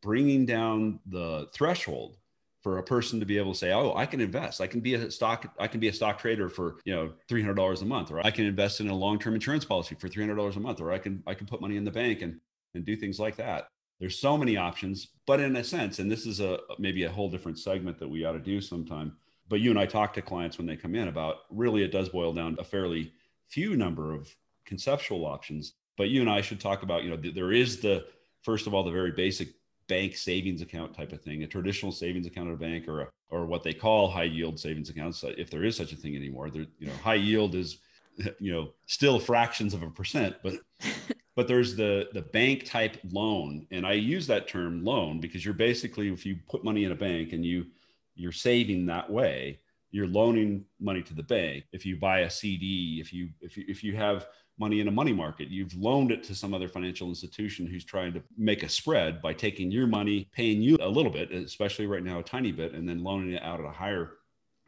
bringing 0.03 0.45
down 0.45 0.99
the 1.07 1.49
threshold 1.55 2.17
for 2.63 2.79
a 2.79 2.83
person 2.83 3.21
to 3.21 3.27
be 3.27 3.39
able 3.39 3.53
to 3.53 3.59
say, 3.59 3.73
"Oh, 3.73 3.95
I 3.95 4.07
can 4.07 4.21
invest. 4.21 4.61
I 4.61 4.67
can 4.67 4.81
be 4.81 4.95
a 4.95 5.09
stock. 5.09 5.55
I 5.61 5.69
can 5.69 5.79
be 5.79 5.87
a 5.87 5.93
stock 5.93 6.19
trader 6.19 6.49
for 6.49 6.79
you 6.85 6.93
know 6.93 7.13
three 7.29 7.41
hundred 7.41 7.55
dollars 7.55 7.81
a 7.83 7.85
month, 7.87 8.11
or 8.11 8.27
I 8.27 8.33
can 8.33 8.45
invest 8.45 8.81
in 8.81 8.89
a 8.89 8.95
long 8.95 9.21
term 9.21 9.35
insurance 9.35 9.65
policy 9.65 9.95
for 9.95 10.09
three 10.09 10.25
hundred 10.25 10.35
dollars 10.35 10.57
a 10.57 10.61
month, 10.61 10.81
or 10.81 10.91
I 10.91 10.99
can 10.99 11.23
I 11.29 11.35
can 11.35 11.47
put 11.47 11.61
money 11.61 11.77
in 11.77 11.85
the 11.85 11.93
bank 11.93 12.23
and 12.23 12.41
and 12.75 12.85
do 12.85 12.97
things 12.97 13.21
like 13.21 13.37
that." 13.37 13.69
There's 14.01 14.19
so 14.19 14.37
many 14.37 14.57
options, 14.57 15.07
but 15.29 15.39
in 15.39 15.55
a 15.55 15.63
sense, 15.63 16.01
and 16.01 16.11
this 16.11 16.27
is 16.27 16.41
a 16.41 16.59
maybe 16.81 17.05
a 17.05 17.11
whole 17.11 17.31
different 17.31 17.61
segment 17.61 18.01
that 18.01 18.09
we 18.09 18.25
ought 18.25 18.33
to 18.33 18.41
do 18.41 18.61
sometime. 18.61 19.17
But 19.49 19.61
you 19.61 19.71
and 19.71 19.79
I 19.79 19.87
talk 19.87 20.13
to 20.15 20.23
clients 20.23 20.59
when 20.59 20.67
they 20.67 20.77
come 20.77 20.97
in 20.97 21.07
about 21.07 21.43
really 21.51 21.85
it 21.85 21.93
does 21.93 22.09
boil 22.09 22.33
down 22.33 22.57
a 22.59 22.65
fairly 22.65 23.13
few 23.49 23.77
number 23.77 24.13
of 24.13 24.35
conceptual 24.67 25.25
options. 25.25 25.75
But 25.97 26.11
you 26.11 26.21
and 26.21 26.31
I 26.31 26.43
should 26.43 26.61
talk 26.61 26.83
about, 26.83 27.05
you 27.05 27.11
know, 27.11 27.17
there 27.17 27.53
is 27.53 27.81
the 27.81 28.07
first 28.43 28.67
of 28.67 28.75
all 28.75 28.85
the 28.85 28.91
very 28.91 29.13
basic 29.13 29.49
bank 29.89 30.17
savings 30.17 30.63
account 30.63 30.95
type 30.95 31.13
of 31.13 31.23
thing, 31.23 31.43
a 31.43 31.47
traditional 31.47 31.93
savings 31.93 32.27
account 32.27 32.49
at 32.49 32.55
a 32.55 32.59
bank, 32.59 32.89
or 32.89 33.03
a, 33.03 33.09
or 33.31 33.47
what 33.47 33.63
they 33.63 33.73
call 33.73 34.09
high 34.09 34.25
yield 34.25 34.59
savings 34.59 34.91
accounts, 34.91 35.23
uh, 35.25 35.33
if 35.39 35.51
there 35.51 35.65
is 35.65 35.77
such 35.77 35.93
a 35.93 35.97
thing 35.97 36.17
anymore. 36.17 36.51
There, 36.51 36.67
you 36.79 36.87
know, 36.87 36.93
high 37.03 37.15
yield 37.15 37.55
is, 37.55 37.79
you 38.39 38.53
know, 38.53 38.73
still 38.87 39.19
fractions 39.19 39.75
of 39.75 39.83
a 39.83 39.91
percent, 39.91 40.37
but 40.43 40.55
but 41.37 41.49
there's 41.49 41.77
the 41.77 42.09
the 42.13 42.23
bank 42.23 42.65
type 42.65 42.99
loan, 43.11 43.67
and 43.71 43.87
I 43.87 43.93
use 43.93 44.27
that 44.27 44.49
term 44.49 44.85
loan 44.85 45.21
because 45.21 45.45
you're 45.45 45.55
basically 45.55 46.09
if 46.13 46.27
you 46.27 46.37
put 46.49 46.65
money 46.65 46.85
in 46.85 46.93
a 46.93 46.97
bank 46.97 47.33
and 47.33 47.45
you 47.45 47.67
you're 48.15 48.33
saving 48.33 48.87
that 48.87 49.11
way, 49.11 49.61
you're 49.91 50.07
loaning 50.07 50.65
money 50.81 51.03
to 51.03 51.15
the 51.15 51.23
bank. 51.23 51.65
If 51.73 51.85
you 51.87 51.97
buy 51.97 52.21
a 52.21 52.31
CD, 52.31 52.99
if 53.01 53.13
you 53.13 53.29
if 53.41 53.57
you 53.57 53.65
if 53.69 53.85
you 53.85 53.97
have 53.97 54.27
money 54.59 54.81
in 54.81 54.89
a 54.89 54.91
money 54.91 55.13
market. 55.13 55.49
You've 55.49 55.75
loaned 55.75 56.11
it 56.11 56.23
to 56.25 56.35
some 56.35 56.55
other 56.55 56.69
financial 56.69 57.09
institution 57.09 57.67
who's 57.67 57.85
trying 57.85 58.13
to 58.15 58.23
make 58.37 58.63
a 58.63 58.69
spread 58.69 59.21
by 59.21 59.33
taking 59.35 59.71
your 59.71 59.87
money, 59.87 60.29
paying 60.33 60.63
you 60.63 60.79
a 60.81 60.89
little 60.89 61.13
bit, 61.13 61.31
especially 61.33 61.87
right 61.87 62.03
now, 62.03 62.21
a 62.21 62.23
tiny 62.23 62.53
bit, 62.53 62.73
and 62.73 62.89
then 62.89 63.03
loaning 63.03 63.33
it 63.33 63.43
out 63.43 63.61
at 63.61 63.67
a 63.67 63.71
higher, 63.71 64.13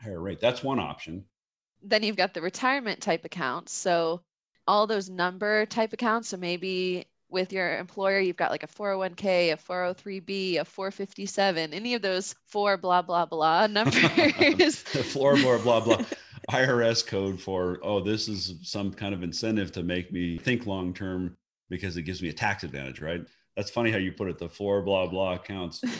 higher 0.00 0.20
rate. 0.20 0.40
That's 0.40 0.62
one 0.62 0.78
option. 0.78 1.24
Then 1.82 2.02
you've 2.02 2.16
got 2.16 2.34
the 2.34 2.42
retirement 2.42 3.00
type 3.00 3.24
accounts. 3.24 3.72
So 3.72 4.22
all 4.66 4.86
those 4.86 5.08
number 5.08 5.64
type 5.66 5.92
accounts. 5.92 6.28
So 6.28 6.36
maybe 6.36 7.06
with 7.30 7.52
your 7.52 7.78
employer, 7.78 8.20
you've 8.20 8.36
got 8.36 8.50
like 8.50 8.62
a 8.62 8.68
401k, 8.68 9.52
a 9.52 9.56
403b, 9.56 10.60
a 10.60 10.64
457, 10.64 11.72
any 11.72 11.94
of 11.94 12.02
those 12.02 12.34
four 12.46 12.76
blah, 12.76 13.02
blah, 13.02 13.26
blah 13.26 13.66
numbers. 13.70 14.76
Four 14.76 15.36
blah, 15.36 15.58
blah, 15.58 15.80
blah. 15.80 16.04
IRS 16.50 17.06
code 17.06 17.40
for, 17.40 17.78
oh, 17.82 18.00
this 18.00 18.28
is 18.28 18.54
some 18.62 18.92
kind 18.92 19.14
of 19.14 19.22
incentive 19.22 19.72
to 19.72 19.82
make 19.82 20.12
me 20.12 20.38
think 20.38 20.66
long 20.66 20.94
term 20.94 21.36
because 21.68 21.96
it 21.96 22.02
gives 22.02 22.22
me 22.22 22.28
a 22.28 22.32
tax 22.32 22.64
advantage, 22.64 23.00
right? 23.00 23.22
That's 23.56 23.70
funny 23.70 23.90
how 23.90 23.98
you 23.98 24.12
put 24.12 24.28
it, 24.28 24.38
the 24.38 24.48
four 24.48 24.82
blah 24.82 25.06
blah 25.06 25.34
accounts. 25.34 25.82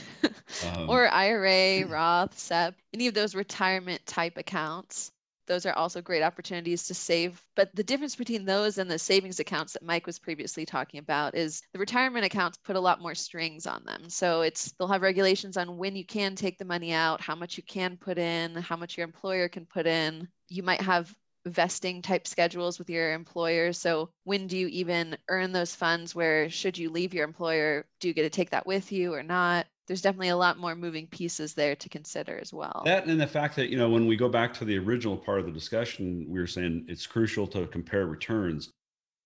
Um, 0.75 0.89
or 0.89 1.07
IRA, 1.09 1.87
Roth, 1.89 2.37
SEP, 2.37 2.75
any 2.95 3.07
of 3.07 3.13
those 3.13 3.35
retirement 3.35 4.05
type 4.07 4.39
accounts 4.39 5.13
those 5.49 5.67
are 5.67 5.73
also 5.73 6.01
great 6.01 6.23
opportunities 6.23 6.85
to 6.85 6.95
save. 6.95 7.43
But 7.57 7.75
the 7.75 7.83
difference 7.83 8.15
between 8.15 8.45
those 8.45 8.79
and 8.79 8.89
the 8.89 8.99
savings 8.99 9.41
accounts 9.41 9.73
that 9.73 9.83
Mike 9.83 10.07
was 10.07 10.19
previously 10.19 10.65
talking 10.65 11.01
about 11.01 11.35
is 11.35 11.63
the 11.73 11.79
retirement 11.79 12.25
accounts 12.25 12.59
put 12.59 12.77
a 12.77 12.81
lot 12.81 13.01
more 13.01 13.15
strings 13.15 13.67
on 13.67 13.83
them. 13.85 14.09
So 14.09 14.43
it's 14.43 14.73
they'll 14.73 14.89
have 14.89 15.03
regulations 15.03 15.57
on 15.57 15.77
when 15.77 15.97
you 15.97 16.05
can 16.05 16.37
take 16.37 16.59
the 16.59 16.65
money 16.65 16.93
out, 16.93 17.21
how 17.21 17.35
much 17.35 17.57
you 17.57 17.63
can 17.65 17.97
put 17.97 18.19
in, 18.19 18.55
how 18.57 18.77
much 18.77 18.97
your 18.97 19.05
employer 19.05 19.49
can 19.49 19.65
put 19.67 19.87
in. 19.87 20.29
You 20.49 20.63
might 20.63 20.81
have 20.81 21.15
vesting 21.47 22.03
type 22.03 22.27
schedules 22.27 22.79
with 22.79 22.91
your 22.91 23.13
employer. 23.13 23.73
So 23.73 24.11
when 24.25 24.47
do 24.49 24.59
you 24.59 24.67
even 24.69 25.17
earn 25.29 25.53
those 25.53 25.75
funds 25.75 26.15
where 26.15 26.51
should 26.51 26.77
you 26.77 26.91
leave 26.91 27.15
your 27.15 27.25
employer, 27.25 27.87
do 28.01 28.09
you 28.09 28.15
get 28.15 28.25
to 28.25 28.31
take 28.31 28.51
that 28.51 28.67
with 28.67 28.93
you 28.93 29.15
or 29.15 29.23
not? 29.23 29.67
there's 29.89 30.03
definitely 30.03 30.29
a 30.29 30.37
lot 30.37 30.59
more 30.59 30.77
moving 30.77 31.07
pieces 31.07 31.55
there 31.55 31.75
to 31.75 31.89
consider 31.89 32.39
as 32.39 32.53
well. 32.53 32.83
That 32.85 33.07
and 33.07 33.21
the 33.21 33.27
fact 33.27 33.57
that, 33.57 33.71
you 33.71 33.79
know, 33.79 33.89
when 33.89 34.07
we 34.07 34.17
go 34.17 34.29
back 34.29 34.53
to 34.55 34.65
the 34.65 34.79
original 34.79 35.17
part 35.17 35.41
of 35.41 35.47
the 35.47 35.53
discussion, 35.53 36.27
we 36.29 36.39
were 36.39 36.47
saying 36.47 36.85
it's 36.89 37.07
crucial 37.07 37.47
to 37.49 37.67
compare 37.67 38.07
returns. 38.07 38.69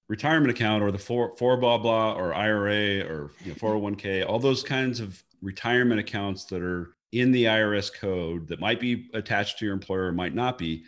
Retirement 0.09 0.50
account 0.50 0.83
or 0.83 0.93
the 0.93 0.99
four, 0.99 1.37
four 1.37 1.57
blah 1.57 1.79
blah 1.79 2.14
or 2.14 2.33
IRA 2.33 3.00
or 3.00 3.33
you 3.45 3.50
know, 3.50 3.55
401k, 3.55 4.26
all 4.26 4.38
those 4.38 4.62
kinds 4.62 5.00
of 5.00 5.23
retirement 5.43 6.00
accounts 6.00 6.45
that 6.45 6.62
are 6.62 6.95
in 7.11 7.33
the 7.33 7.45
IRS 7.45 7.93
code 7.93 8.47
that 8.49 8.61
might 8.61 8.81
be 8.81 9.11
attached 9.14 9.59
to 9.59 9.64
your 9.64 9.75
employer 9.75 10.07
or 10.07 10.12
might 10.12 10.35
not 10.35 10.59
be, 10.59 10.85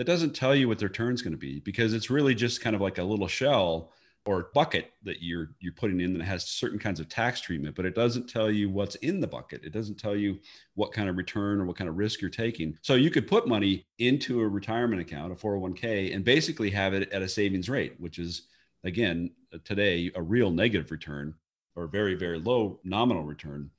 that 0.00 0.06
doesn't 0.06 0.34
tell 0.34 0.54
you 0.54 0.66
what 0.66 0.78
their 0.78 0.88
return's 0.88 1.20
going 1.20 1.34
to 1.34 1.36
be 1.36 1.60
because 1.60 1.92
it's 1.92 2.08
really 2.08 2.34
just 2.34 2.62
kind 2.62 2.74
of 2.74 2.80
like 2.80 2.96
a 2.96 3.04
little 3.04 3.28
shell 3.28 3.92
or 4.24 4.48
bucket 4.54 4.92
that 5.02 5.22
you're 5.22 5.50
you're 5.60 5.74
putting 5.74 6.00
in 6.00 6.16
that 6.16 6.24
has 6.24 6.48
certain 6.48 6.78
kinds 6.78 7.00
of 7.00 7.08
tax 7.10 7.42
treatment 7.42 7.76
but 7.76 7.84
it 7.84 7.94
doesn't 7.94 8.26
tell 8.26 8.50
you 8.50 8.70
what's 8.70 8.94
in 8.96 9.20
the 9.20 9.26
bucket. 9.26 9.62
It 9.62 9.74
doesn't 9.74 9.98
tell 9.98 10.16
you 10.16 10.38
what 10.74 10.94
kind 10.94 11.10
of 11.10 11.18
return 11.18 11.60
or 11.60 11.66
what 11.66 11.76
kind 11.76 11.90
of 11.90 11.98
risk 11.98 12.22
you're 12.22 12.30
taking. 12.30 12.78
So 12.80 12.94
you 12.94 13.10
could 13.10 13.28
put 13.28 13.46
money 13.46 13.84
into 13.98 14.40
a 14.40 14.48
retirement 14.48 15.02
account 15.02 15.32
a 15.32 15.36
401k 15.36 16.14
and 16.14 16.24
basically 16.24 16.70
have 16.70 16.94
it 16.94 17.12
at 17.12 17.20
a 17.20 17.28
savings 17.28 17.68
rate 17.68 17.96
which 17.98 18.18
is 18.18 18.46
again 18.84 19.30
today 19.66 20.10
a 20.14 20.22
real 20.22 20.50
negative 20.50 20.90
return 20.90 21.34
or 21.76 21.88
very 21.88 22.14
very 22.14 22.38
low 22.38 22.80
nominal 22.84 23.24
return. 23.24 23.70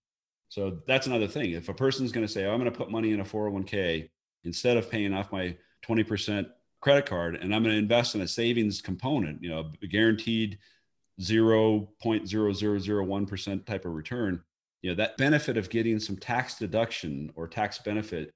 So 0.49 0.81
that's 0.85 1.07
another 1.07 1.27
thing. 1.27 1.53
If 1.53 1.67
a 1.67 1.73
person's 1.73 2.11
going 2.11 2.27
to 2.27 2.31
say 2.31 2.45
oh, 2.45 2.53
i'm 2.53 2.59
going 2.59 2.71
to 2.71 2.77
put 2.77 2.91
money 2.91 3.11
in 3.11 3.21
a 3.21 3.25
401k 3.25 4.07
instead 4.43 4.77
of 4.77 4.91
paying 4.91 5.15
off 5.15 5.31
my 5.31 5.55
20% 5.87 6.47
credit 6.81 7.05
card 7.05 7.35
and 7.35 7.53
I'm 7.53 7.63
going 7.63 7.75
to 7.75 7.79
invest 7.79 8.15
in 8.15 8.21
a 8.21 8.27
savings 8.27 8.81
component, 8.81 9.43
you 9.43 9.49
know, 9.49 9.71
a 9.81 9.87
guaranteed 9.87 10.57
0.0001% 11.19 13.65
type 13.65 13.85
of 13.85 13.93
return, 13.93 14.41
you 14.81 14.89
know, 14.89 14.95
that 14.95 15.17
benefit 15.17 15.57
of 15.57 15.69
getting 15.69 15.99
some 15.99 16.17
tax 16.17 16.57
deduction 16.57 17.31
or 17.35 17.47
tax 17.47 17.77
benefit 17.77 18.33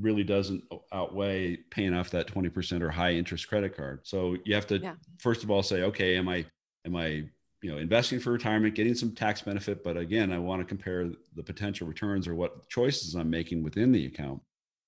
really 0.00 0.24
doesn't 0.24 0.64
outweigh 0.92 1.56
paying 1.70 1.94
off 1.94 2.10
that 2.10 2.26
20% 2.26 2.82
or 2.82 2.90
high 2.90 3.12
interest 3.12 3.46
credit 3.48 3.76
card. 3.76 4.00
So 4.02 4.36
you 4.44 4.52
have 4.54 4.66
to 4.68 4.78
yeah. 4.78 4.94
first 5.18 5.44
of 5.44 5.50
all 5.50 5.62
say, 5.62 5.82
okay, 5.84 6.16
am 6.16 6.28
I 6.28 6.44
am 6.84 6.96
I 6.96 7.24
you 7.62 7.72
know 7.72 7.78
investing 7.78 8.20
for 8.20 8.32
retirement, 8.32 8.74
getting 8.74 8.94
some 8.94 9.14
tax 9.14 9.42
benefit, 9.42 9.84
but 9.84 9.96
again, 9.96 10.32
I 10.32 10.38
want 10.38 10.60
to 10.60 10.64
compare 10.64 11.10
the 11.34 11.42
potential 11.42 11.86
returns 11.86 12.26
or 12.26 12.34
what 12.34 12.68
choices 12.68 13.14
I'm 13.14 13.30
making 13.30 13.62
within 13.62 13.92
the 13.92 14.06
account. 14.06 14.40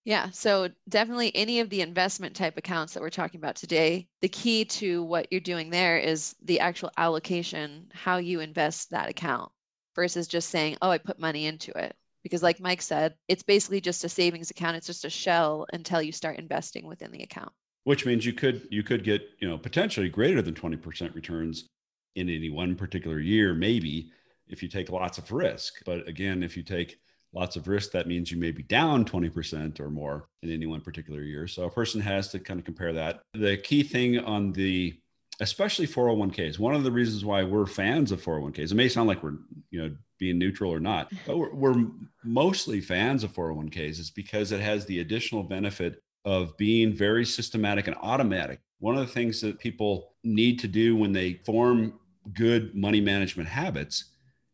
Yeah, 0.05 0.31
so 0.31 0.71
definitely 0.89 1.35
any 1.35 1.61
of 1.61 1.69
the 1.69 1.83
investment 1.83 2.35
type 2.35 2.57
accounts 2.57 2.95
that 2.95 3.03
we're 3.03 3.11
talking 3.11 3.39
about 3.39 3.57
today, 3.57 4.09
the 4.23 4.29
key 4.29 4.65
to 4.65 5.03
what 5.03 5.27
you're 5.31 5.41
doing 5.41 5.71
there 5.71 5.99
is 5.99 6.35
the 6.43 6.61
actual 6.61 6.91
allocation, 6.97 7.91
how 7.93 8.17
you 8.17 8.41
invest 8.41 8.91
that 8.91 9.11
account 9.11 9.53
versus 9.95 10.27
just 10.29 10.49
saying, 10.49 10.77
oh, 10.81 10.91
I 10.91 10.99
put 10.99 11.19
money 11.19 11.47
into 11.47 11.73
it. 11.77 11.95
Because, 12.23 12.43
like 12.43 12.61
Mike 12.61 12.83
said, 12.83 13.15
it's 13.29 13.43
basically 13.43 13.81
just 13.81 14.05
a 14.05 14.09
savings 14.09 14.51
account, 14.51 14.77
it's 14.77 14.87
just 14.87 15.05
a 15.05 15.11
shell 15.11 15.67
until 15.73 16.03
you 16.03 16.13
start 16.13 16.39
investing 16.39 16.87
within 16.87 17.11
the 17.13 17.23
account. 17.23 17.53
Which 17.85 18.05
means 18.05 18.27
you 18.27 18.33
could 18.33 18.67
you 18.71 18.83
could 18.83 19.05
get 19.05 19.23
you 19.41 19.49
know 19.49 19.57
potentially 19.57 20.09
greater 20.09 20.43
than 20.43 20.55
20% 20.55 21.15
returns 21.15 21.69
in 22.17 22.29
any 22.29 22.51
one 22.51 22.75
particular 22.75 23.19
year, 23.21 23.55
maybe 23.55 24.11
if 24.49 24.63
you 24.63 24.69
take 24.69 24.91
lots 24.91 25.19
of 25.19 25.31
risk. 25.33 25.75
But 25.85 26.09
again, 26.09 26.43
if 26.43 26.57
you 26.57 26.63
take 26.63 26.99
lots 27.33 27.57
of 27.57 27.69
risk, 27.69 27.93
that 27.93 28.07
means 28.07 28.31
you 28.31 28.39
may 28.39 28.51
be 28.51 28.63
down 28.63 29.05
20% 29.05 29.81
or 29.81 29.91
more 29.91 30.29
in 30.43 30.51
any 30.51 30.67
one 30.67 30.81
particular 30.81 31.23
year. 31.23 31.47
So 31.47 31.65
a 31.65 31.71
person 31.71 32.01
has 32.01 32.29
to 32.29 32.39
kind 32.39 32.59
of 32.59 32.65
compare 32.65 32.93
that. 32.93 33.21
The 33.35 33.57
key 33.57 33.83
thing 33.83 34.19
on 34.19 34.53
the 34.53 34.99
especially 35.41 35.87
401ks, 35.87 36.59
one 36.59 36.75
of 36.75 36.83
the 36.83 36.91
reasons 36.91 37.25
why 37.25 37.45
we're 37.45 37.67
fans 37.67 38.11
of 38.11 38.23
401ks, 38.23 38.73
it 38.73 38.75
may 38.75 38.89
sound 38.89 39.09
like 39.09 39.23
we're, 39.23 39.37
you 39.71 39.81
know, 39.83 39.95
being 40.19 40.39
neutral 40.39 40.73
or 40.73 40.81
not, 40.81 41.13
but 41.27 41.39
we're, 41.39 41.55
we're 41.55 41.87
mostly 42.25 42.81
fans 42.81 43.23
of 43.23 43.33
401ks 43.33 44.01
is 44.01 44.11
because 44.11 44.51
it 44.51 44.61
has 44.61 44.85
the 44.85 44.99
additional 44.99 45.45
benefit 45.45 46.03
of 46.25 46.57
being 46.57 46.93
very 46.93 47.25
systematic 47.25 47.87
and 47.87 47.97
automatic. 48.03 48.61
One 48.81 48.97
of 48.97 49.07
the 49.07 49.13
things 49.13 49.41
that 49.43 49.61
people 49.61 50.15
need 50.25 50.59
to 50.59 50.69
do 50.69 50.97
when 50.97 51.13
they 51.13 51.35
form 51.47 52.01
good 52.35 52.75
money 52.75 53.01
management 53.01 53.49
habits 53.49 54.07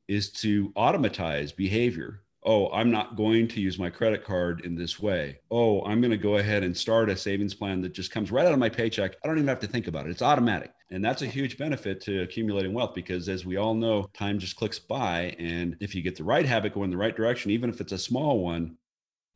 is 0.06 0.30
to 0.30 0.70
automatize 0.76 1.50
behavior 1.50 2.23
oh, 2.44 2.70
I'm 2.72 2.90
not 2.90 3.16
going 3.16 3.48
to 3.48 3.60
use 3.60 3.78
my 3.78 3.88
credit 3.88 4.24
card 4.24 4.62
in 4.64 4.74
this 4.74 5.00
way. 5.00 5.38
Oh, 5.50 5.82
I'm 5.84 6.00
going 6.00 6.10
to 6.10 6.18
go 6.18 6.36
ahead 6.36 6.62
and 6.62 6.76
start 6.76 7.08
a 7.08 7.16
savings 7.16 7.54
plan 7.54 7.80
that 7.80 7.94
just 7.94 8.10
comes 8.10 8.30
right 8.30 8.46
out 8.46 8.52
of 8.52 8.58
my 8.58 8.68
paycheck. 8.68 9.16
I 9.24 9.26
don't 9.26 9.38
even 9.38 9.48
have 9.48 9.60
to 9.60 9.66
think 9.66 9.86
about 9.86 10.06
it. 10.06 10.10
It's 10.10 10.22
automatic. 10.22 10.72
And 10.90 11.02
that's 11.02 11.22
a 11.22 11.26
huge 11.26 11.56
benefit 11.56 12.00
to 12.02 12.22
accumulating 12.22 12.74
wealth 12.74 12.94
because, 12.94 13.28
as 13.28 13.46
we 13.46 13.56
all 13.56 13.74
know, 13.74 14.10
time 14.12 14.38
just 14.38 14.56
clicks 14.56 14.78
by. 14.78 15.34
And 15.38 15.76
if 15.80 15.94
you 15.94 16.02
get 16.02 16.16
the 16.16 16.24
right 16.24 16.44
habit 16.44 16.74
going 16.74 16.90
the 16.90 16.96
right 16.98 17.16
direction, 17.16 17.50
even 17.50 17.70
if 17.70 17.80
it's 17.80 17.92
a 17.92 17.98
small 17.98 18.40
one, 18.40 18.76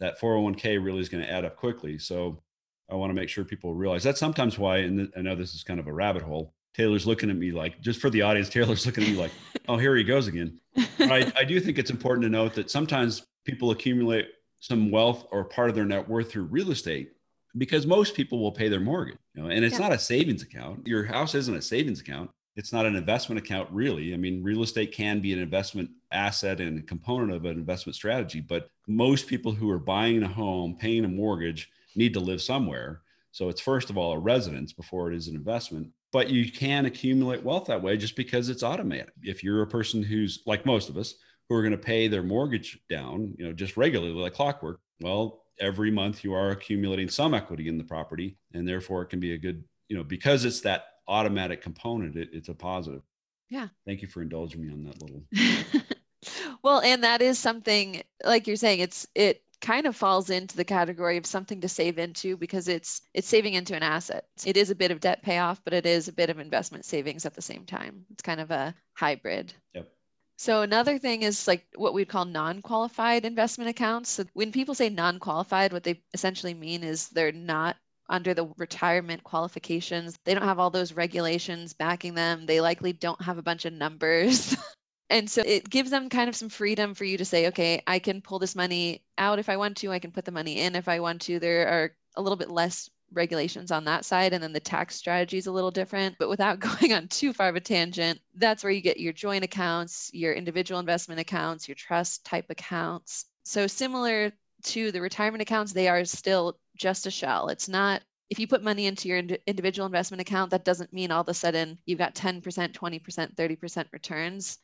that 0.00 0.21
401k 0.21 0.85
really 0.85 1.00
is 1.00 1.09
going 1.09 1.25
to 1.25 1.33
add 1.33 1.45
up 1.45 1.57
quickly. 1.57 1.99
So 1.99 2.43
I 2.91 2.95
want 2.95 3.11
to 3.11 3.15
make 3.15 3.29
sure 3.29 3.45
people 3.45 3.75
realize 3.75 4.03
that's 4.03 4.21
sometimes 4.21 4.59
why, 4.59 4.79
and 4.79 5.11
I 5.17 5.23
know 5.23 5.35
this 5.35 5.55
is 5.55 5.65
kind 5.65 5.81
of 5.81 5.87
a 5.87 5.93
rabbit 5.93 6.23
hole. 6.23 6.55
Taylor's 6.79 7.09
looking 7.09 7.29
at 7.29 7.37
me 7.37 7.51
like, 7.51 7.81
just 7.81 8.01
for 8.01 8.09
the 8.09 8.23
audience, 8.23 8.49
Taylor's 8.51 8.87
looking 8.87 9.05
at 9.05 9.11
me 9.11 9.17
like, 9.17 9.33
oh, 9.69 9.77
here 9.77 9.97
he 9.97 10.05
goes 10.05 10.29
again. 10.29 10.61
I, 11.01 11.31
I 11.37 11.45
do 11.45 11.59
think 11.61 11.79
it's 11.79 11.91
important 11.91 12.23
to 12.23 12.31
note 12.31 12.55
that 12.55 12.71
sometimes 12.71 13.27
people 13.45 13.73
accumulate 13.73 14.29
some 14.61 14.91
wealth 14.91 15.27
or 15.33 15.45
part 15.45 15.71
of 15.71 15.75
their 15.75 15.85
net 15.85 16.09
worth 16.09 16.31
through 16.31 16.45
real 16.45 16.71
estate 16.71 17.13
because 17.57 17.87
most 17.87 18.15
people 18.15 18.39
will 18.39 18.53
pay 18.53 18.69
their 18.69 18.81
mortgage. 18.81 19.19
You 19.35 19.43
know, 19.43 19.51
and 19.51 19.65
it's 19.65 19.79
yeah. 19.79 19.89
not 19.89 19.93
a 19.93 19.99
savings 19.99 20.43
account. 20.43 20.87
Your 20.87 21.05
house 21.05 21.35
isn't 21.35 21.55
a 21.55 21.63
savings 21.63 22.01
account. 22.01 22.31
It's 22.55 22.73
not 22.73 22.87
an 22.87 22.97
investment 22.97 23.41
account, 23.41 23.69
really. 23.71 24.15
I 24.15 24.17
mean, 24.17 24.43
real 24.43 24.63
estate 24.63 24.93
can 24.93 25.21
be 25.21 25.33
an 25.33 25.39
investment 25.39 25.91
asset 26.13 26.61
and 26.61 26.79
a 26.79 26.83
component 26.83 27.33
of 27.33 27.45
an 27.45 27.53
investment 27.53 27.95
strategy, 27.95 28.41
but 28.41 28.69
most 28.87 29.27
people 29.27 29.53
who 29.53 29.71
are 29.71 29.79
buying 29.79 30.23
a 30.23 30.29
home, 30.29 30.77
paying 30.79 31.05
a 31.05 31.09
mortgage, 31.09 31.71
need 31.95 32.15
to 32.15 32.21
live 32.21 32.43
somewhere. 32.43 33.03
So 33.31 33.49
it's 33.49 33.61
first 33.61 33.91
of 33.91 33.99
all 33.99 34.13
a 34.13 34.19
residence 34.19 34.73
before 34.73 35.11
it 35.13 35.17
is 35.17 35.29
an 35.29 35.37
investment 35.37 35.89
but 36.12 36.31
you 36.31 36.50
can 36.50 36.87
accumulate 36.87 37.43
wealth 37.43 37.67
that 37.67 37.83
way 37.83 37.97
just 37.97 38.17
because 38.17 38.49
it's 38.49 38.62
automated. 38.62 39.11
If 39.23 39.45
you're 39.45 39.62
a 39.62 39.67
person 39.67 40.03
who's 40.03 40.43
like 40.47 40.65
most 40.65 40.88
of 40.88 40.97
us 40.97 41.15
who 41.49 41.55
are 41.55 41.62
going 41.62 41.73
to 41.73 41.79
pay 41.79 42.09
their 42.09 42.23
mortgage 42.23 42.79
down, 42.88 43.35
you 43.38 43.47
know, 43.47 43.53
just 43.53 43.77
regularly 43.77 44.12
like 44.12 44.35
clockwork, 44.35 44.81
well, 45.00 45.45
every 45.61 45.91
month 45.91 46.25
you 46.25 46.35
are 46.35 46.50
accumulating 46.50 47.09
some 47.09 47.35
equity 47.35 47.69
in 47.69 47.79
the 47.79 47.85
property 47.85 48.37
and 48.55 48.67
therefore 48.67 49.03
it 49.03 49.07
can 49.07 49.21
be 49.21 49.35
a 49.35 49.38
good, 49.38 49.65
you 49.88 49.97
know, 49.97 50.05
because 50.05 50.45
it's 50.45 50.61
that 50.62 50.87
automatic 51.09 51.62
component, 51.62 52.17
it, 52.17 52.31
it's 52.33 52.49
a 52.49 52.55
positive. 52.55 53.03
Yeah. 53.49 53.69
Thank 53.87 54.03
you 54.03 54.09
for 54.09 54.23
indulging 54.23 54.62
me 54.62 54.73
on 54.73 54.85
that 54.85 55.03
little. 55.03 55.83
well, 56.62 56.81
and 56.81 57.03
that 57.05 57.23
is 57.23 57.38
something 57.38 58.03
like 58.25 58.47
you're 58.47 58.57
saying, 58.57 58.81
it's 58.81 59.07
it 59.15 59.43
kind 59.61 59.87
of 59.87 59.97
falls 59.97 60.31
into 60.31 60.57
the 60.57 60.65
category 60.65 61.17
of 61.17 61.27
something 61.27 61.61
to 61.61 61.69
save 61.69 61.99
into 61.99 62.37
because 62.37 62.69
it's 62.69 63.03
it's 63.15 63.29
saving 63.29 63.55
into 63.55 63.75
an 63.75 63.83
asset. 63.83 64.25
It 64.45 64.57
is 64.57 64.71
a 64.71 64.75
bit 64.75 64.91
of 64.91 65.00
debt 65.00 65.23
payoff, 65.23 65.62
but 65.65 65.73
it 65.73 65.87
is 65.87 66.09
a 66.09 66.12
bit 66.12 66.31
of 66.31 66.38
investment 66.38 66.85
savings 66.85 67.27
at 67.27 67.35
the 67.35 67.43
same 67.43 67.65
time. 67.65 68.05
It's 68.11 68.23
kind 68.23 68.41
of 68.41 68.50
a 68.50 68.75
hybrid. 68.95 69.53
Yep. 69.75 69.88
So 70.37 70.62
another 70.62 70.99
thing 70.99 71.23
is 71.23 71.49
like 71.49 71.67
what 71.75 71.95
we'd 71.95 72.09
call 72.09 72.25
non-qualified 72.25 73.25
investment 73.25 73.71
accounts. 73.71 74.11
So 74.11 74.25
when 74.35 74.53
people 74.53 74.75
say 74.75 74.88
non-qualified, 74.88 75.73
what 75.73 75.83
they 75.83 76.00
essentially 76.15 76.55
mean 76.55 76.85
is 76.85 77.09
they're 77.09 77.33
not 77.33 77.77
under 78.09 78.35
the 78.35 78.47
retirement 78.57 79.25
qualifications. 79.25 80.17
They 80.25 80.35
don't 80.35 80.45
have 80.45 80.59
all 80.61 80.71
those 80.71 80.93
regulations 80.93 81.75
backing 81.75 82.15
them. 82.15 82.47
They 82.47 82.61
likely 82.61 82.93
don't 82.93 83.21
have 83.21 83.38
a 83.38 83.43
bunch 83.43 83.65
of 83.65 83.73
numbers. 83.73 84.57
and 85.11 85.31
so 85.31 85.43
it 85.45 85.69
gives 85.69 85.91
them 85.91 86.09
kind 86.09 86.29
of 86.29 86.37
some 86.37 86.49
freedom 86.49 86.95
for 86.95 87.05
you 87.05 87.17
to 87.19 87.25
say, 87.25 87.49
okay, 87.49 87.83
I 87.87 87.99
can 87.99 88.21
pull 88.21 88.38
this 88.38 88.55
money 88.55 89.03
out 89.17 89.38
if 89.38 89.49
I 89.49 89.57
want 89.57 89.79
to. 89.79 89.91
I 89.91 89.99
can 89.99 90.12
put 90.12 90.25
the 90.25 90.33
money 90.33 90.61
in 90.61 90.77
if 90.77 90.88
I 90.88 91.00
want 91.00 91.23
to. 91.23 91.38
There 91.38 91.69
are 91.69 91.97
a 92.17 92.23
little 92.23 92.37
bit 92.37 92.50
less 92.50 92.91
regulations 93.12 93.71
on 93.71 93.85
that 93.85 94.05
side 94.05 94.33
and 94.33 94.43
then 94.43 94.53
the 94.53 94.61
tax 94.61 94.95
strategy 94.95 95.38
is 95.38 95.47
a 95.47 95.53
little 95.53 95.71
different 95.71 96.17
but 96.19 96.29
without 96.29 96.61
going 96.81 96.93
on 96.93 97.09
too 97.09 97.33
far 97.33 97.49
of 97.49 97.57
a 97.57 97.61
tangent 97.61 98.21
that's 98.37 98.62
where 98.62 98.73
you 98.73 98.83
get 98.83 99.00
your 99.00 99.12
joint 99.12 99.45
accounts 99.45 100.11
your 100.12 100.35
individual 100.35 100.79
investment 100.79 101.19
accounts 101.19 101.67
your 101.67 101.75
trust 101.75 102.25
type 102.27 102.45
accounts 102.50 103.25
so 103.45 103.67
similar 103.67 104.31
to 104.62 104.93
the 104.93 105.00
retirement 105.00 105.41
accounts 105.41 105.73
they 105.73 105.88
are 105.88 106.05
still 106.05 106.59
just 106.77 107.07
a 107.07 107.11
shell 107.11 107.49
it's 107.49 107.69
not 107.69 108.03
if 108.29 108.38
you 108.38 108.47
put 108.47 108.62
money 108.62 108.85
into 108.85 109.09
your 109.09 109.17
ind- 109.17 109.38
individual 109.47 109.87
investment 109.87 110.21
account 110.21 110.50
that 110.50 110.65
doesn't 110.65 110.93
mean 110.93 111.11
all 111.11 111.23
of 111.23 111.29
a 111.29 111.35
sudden 111.35 111.79
you've 111.87 111.99
got 111.99 112.15
10% 112.15 112.43
20% 112.43 113.35
30% 113.35 113.87
returns 113.91 114.59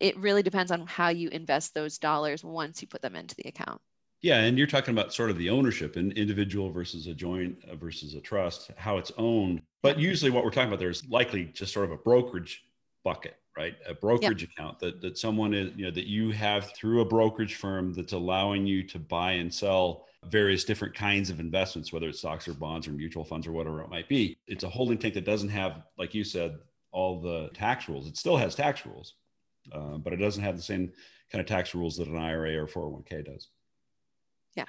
it 0.00 0.16
really 0.16 0.42
depends 0.42 0.70
on 0.70 0.86
how 0.86 1.08
you 1.08 1.28
invest 1.30 1.74
those 1.74 1.98
dollars 1.98 2.44
once 2.44 2.80
you 2.80 2.88
put 2.88 3.02
them 3.02 3.16
into 3.16 3.34
the 3.36 3.48
account 3.48 3.80
yeah, 4.20 4.40
and 4.40 4.58
you're 4.58 4.66
talking 4.66 4.92
about 4.92 5.14
sort 5.14 5.30
of 5.30 5.38
the 5.38 5.48
ownership, 5.50 5.96
and 5.96 6.12
individual 6.14 6.70
versus 6.70 7.06
a 7.06 7.14
joint 7.14 7.56
uh, 7.70 7.76
versus 7.76 8.14
a 8.14 8.20
trust, 8.20 8.70
how 8.76 8.98
it's 8.98 9.12
owned. 9.16 9.62
But 9.82 9.98
usually, 9.98 10.30
what 10.30 10.44
we're 10.44 10.50
talking 10.50 10.68
about 10.68 10.80
there 10.80 10.90
is 10.90 11.08
likely 11.08 11.44
just 11.46 11.72
sort 11.72 11.86
of 11.86 11.92
a 11.92 11.96
brokerage 11.96 12.64
bucket, 13.04 13.36
right? 13.56 13.76
A 13.86 13.94
brokerage 13.94 14.42
account 14.42 14.80
that 14.80 15.00
that 15.00 15.18
someone 15.18 15.54
is, 15.54 15.70
you 15.76 15.84
know, 15.84 15.92
that 15.92 16.08
you 16.08 16.32
have 16.32 16.72
through 16.74 17.00
a 17.00 17.04
brokerage 17.04 17.54
firm 17.54 17.92
that's 17.92 18.12
allowing 18.12 18.66
you 18.66 18.82
to 18.88 18.98
buy 18.98 19.32
and 19.32 19.54
sell 19.54 20.06
various 20.24 20.64
different 20.64 20.96
kinds 20.96 21.30
of 21.30 21.38
investments, 21.38 21.92
whether 21.92 22.08
it's 22.08 22.18
stocks 22.18 22.48
or 22.48 22.54
bonds 22.54 22.88
or 22.88 22.90
mutual 22.90 23.24
funds 23.24 23.46
or 23.46 23.52
whatever 23.52 23.82
it 23.82 23.88
might 23.88 24.08
be. 24.08 24.36
It's 24.48 24.64
a 24.64 24.68
holding 24.68 24.98
tank 24.98 25.14
that 25.14 25.24
doesn't 25.24 25.50
have, 25.50 25.84
like 25.96 26.12
you 26.12 26.24
said, 26.24 26.58
all 26.90 27.20
the 27.20 27.50
tax 27.54 27.88
rules. 27.88 28.08
It 28.08 28.16
still 28.16 28.36
has 28.36 28.56
tax 28.56 28.84
rules, 28.84 29.14
uh, 29.72 29.98
but 29.98 30.12
it 30.12 30.16
doesn't 30.16 30.42
have 30.42 30.56
the 30.56 30.62
same 30.62 30.92
kind 31.30 31.40
of 31.40 31.46
tax 31.46 31.74
rules 31.74 31.96
that 31.96 32.08
an 32.08 32.16
IRA 32.16 32.56
or 32.56 32.66
401k 32.66 33.24
does. 33.24 33.48
Yeah. 34.54 34.64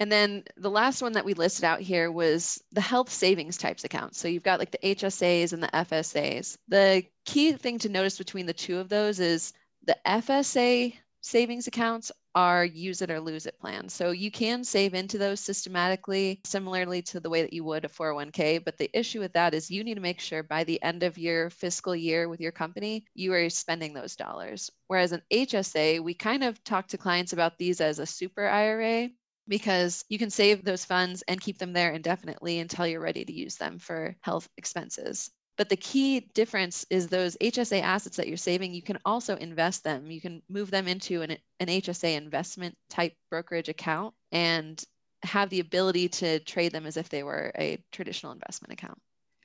And 0.00 0.10
then 0.10 0.44
the 0.56 0.70
last 0.70 1.02
one 1.02 1.12
that 1.12 1.24
we 1.24 1.34
listed 1.34 1.64
out 1.64 1.80
here 1.80 2.10
was 2.10 2.62
the 2.72 2.80
health 2.80 3.10
savings 3.10 3.56
types 3.56 3.84
accounts. 3.84 4.18
So 4.18 4.28
you've 4.28 4.42
got 4.42 4.58
like 4.58 4.72
the 4.72 4.94
HSAs 4.94 5.52
and 5.52 5.62
the 5.62 5.68
FSAs. 5.68 6.56
The 6.68 7.04
key 7.24 7.52
thing 7.52 7.78
to 7.78 7.88
notice 7.88 8.18
between 8.18 8.46
the 8.46 8.52
two 8.52 8.78
of 8.78 8.88
those 8.88 9.20
is 9.20 9.52
the 9.84 9.96
FSA 10.06 10.94
savings 11.20 11.68
accounts 11.68 12.10
are 12.34 12.64
use 12.64 13.02
it 13.02 13.10
or 13.10 13.20
lose 13.20 13.46
it 13.46 13.58
plans. 13.58 13.92
So 13.94 14.10
you 14.10 14.30
can 14.30 14.64
save 14.64 14.94
into 14.94 15.18
those 15.18 15.40
systematically, 15.40 16.40
similarly 16.44 17.02
to 17.02 17.20
the 17.20 17.30
way 17.30 17.42
that 17.42 17.52
you 17.52 17.64
would 17.64 17.84
a 17.84 17.88
401k. 17.88 18.58
But 18.58 18.78
the 18.78 18.90
issue 18.98 19.20
with 19.20 19.32
that 19.34 19.54
is 19.54 19.70
you 19.70 19.84
need 19.84 19.94
to 19.94 20.00
make 20.00 20.20
sure 20.20 20.42
by 20.42 20.64
the 20.64 20.82
end 20.82 21.02
of 21.02 21.18
your 21.18 21.50
fiscal 21.50 21.94
year 21.94 22.28
with 22.28 22.40
your 22.40 22.52
company, 22.52 23.06
you 23.14 23.32
are 23.32 23.48
spending 23.50 23.94
those 23.94 24.16
dollars. 24.16 24.70
Whereas 24.88 25.12
an 25.12 25.22
HSA, 25.30 26.00
we 26.00 26.14
kind 26.14 26.44
of 26.44 26.62
talk 26.64 26.88
to 26.88 26.98
clients 26.98 27.32
about 27.32 27.58
these 27.58 27.80
as 27.80 27.98
a 27.98 28.06
super 28.06 28.46
IRA 28.46 29.10
because 29.48 30.04
you 30.08 30.18
can 30.18 30.30
save 30.30 30.64
those 30.64 30.84
funds 30.84 31.22
and 31.28 31.40
keep 31.40 31.58
them 31.58 31.72
there 31.72 31.92
indefinitely 31.92 32.58
until 32.58 32.86
you're 32.86 33.00
ready 33.00 33.24
to 33.24 33.32
use 33.32 33.56
them 33.56 33.78
for 33.78 34.16
health 34.22 34.48
expenses. 34.56 35.30
But 35.56 35.68
the 35.68 35.76
key 35.76 36.20
difference 36.34 36.84
is 36.90 37.06
those 37.06 37.36
HSA 37.40 37.80
assets 37.80 38.16
that 38.16 38.26
you're 38.26 38.36
saving, 38.36 38.74
you 38.74 38.82
can 38.82 38.98
also 39.04 39.36
invest 39.36 39.84
them. 39.84 40.10
You 40.10 40.20
can 40.20 40.42
move 40.48 40.70
them 40.70 40.88
into 40.88 41.22
an, 41.22 41.36
an 41.60 41.68
HSA 41.68 42.16
investment 42.16 42.76
type 42.90 43.14
brokerage 43.30 43.68
account 43.68 44.14
and 44.32 44.82
have 45.22 45.50
the 45.50 45.60
ability 45.60 46.08
to 46.08 46.40
trade 46.40 46.72
them 46.72 46.86
as 46.86 46.96
if 46.96 47.08
they 47.08 47.22
were 47.22 47.52
a 47.56 47.82
traditional 47.92 48.32
investment 48.32 48.72
account. 48.72 48.98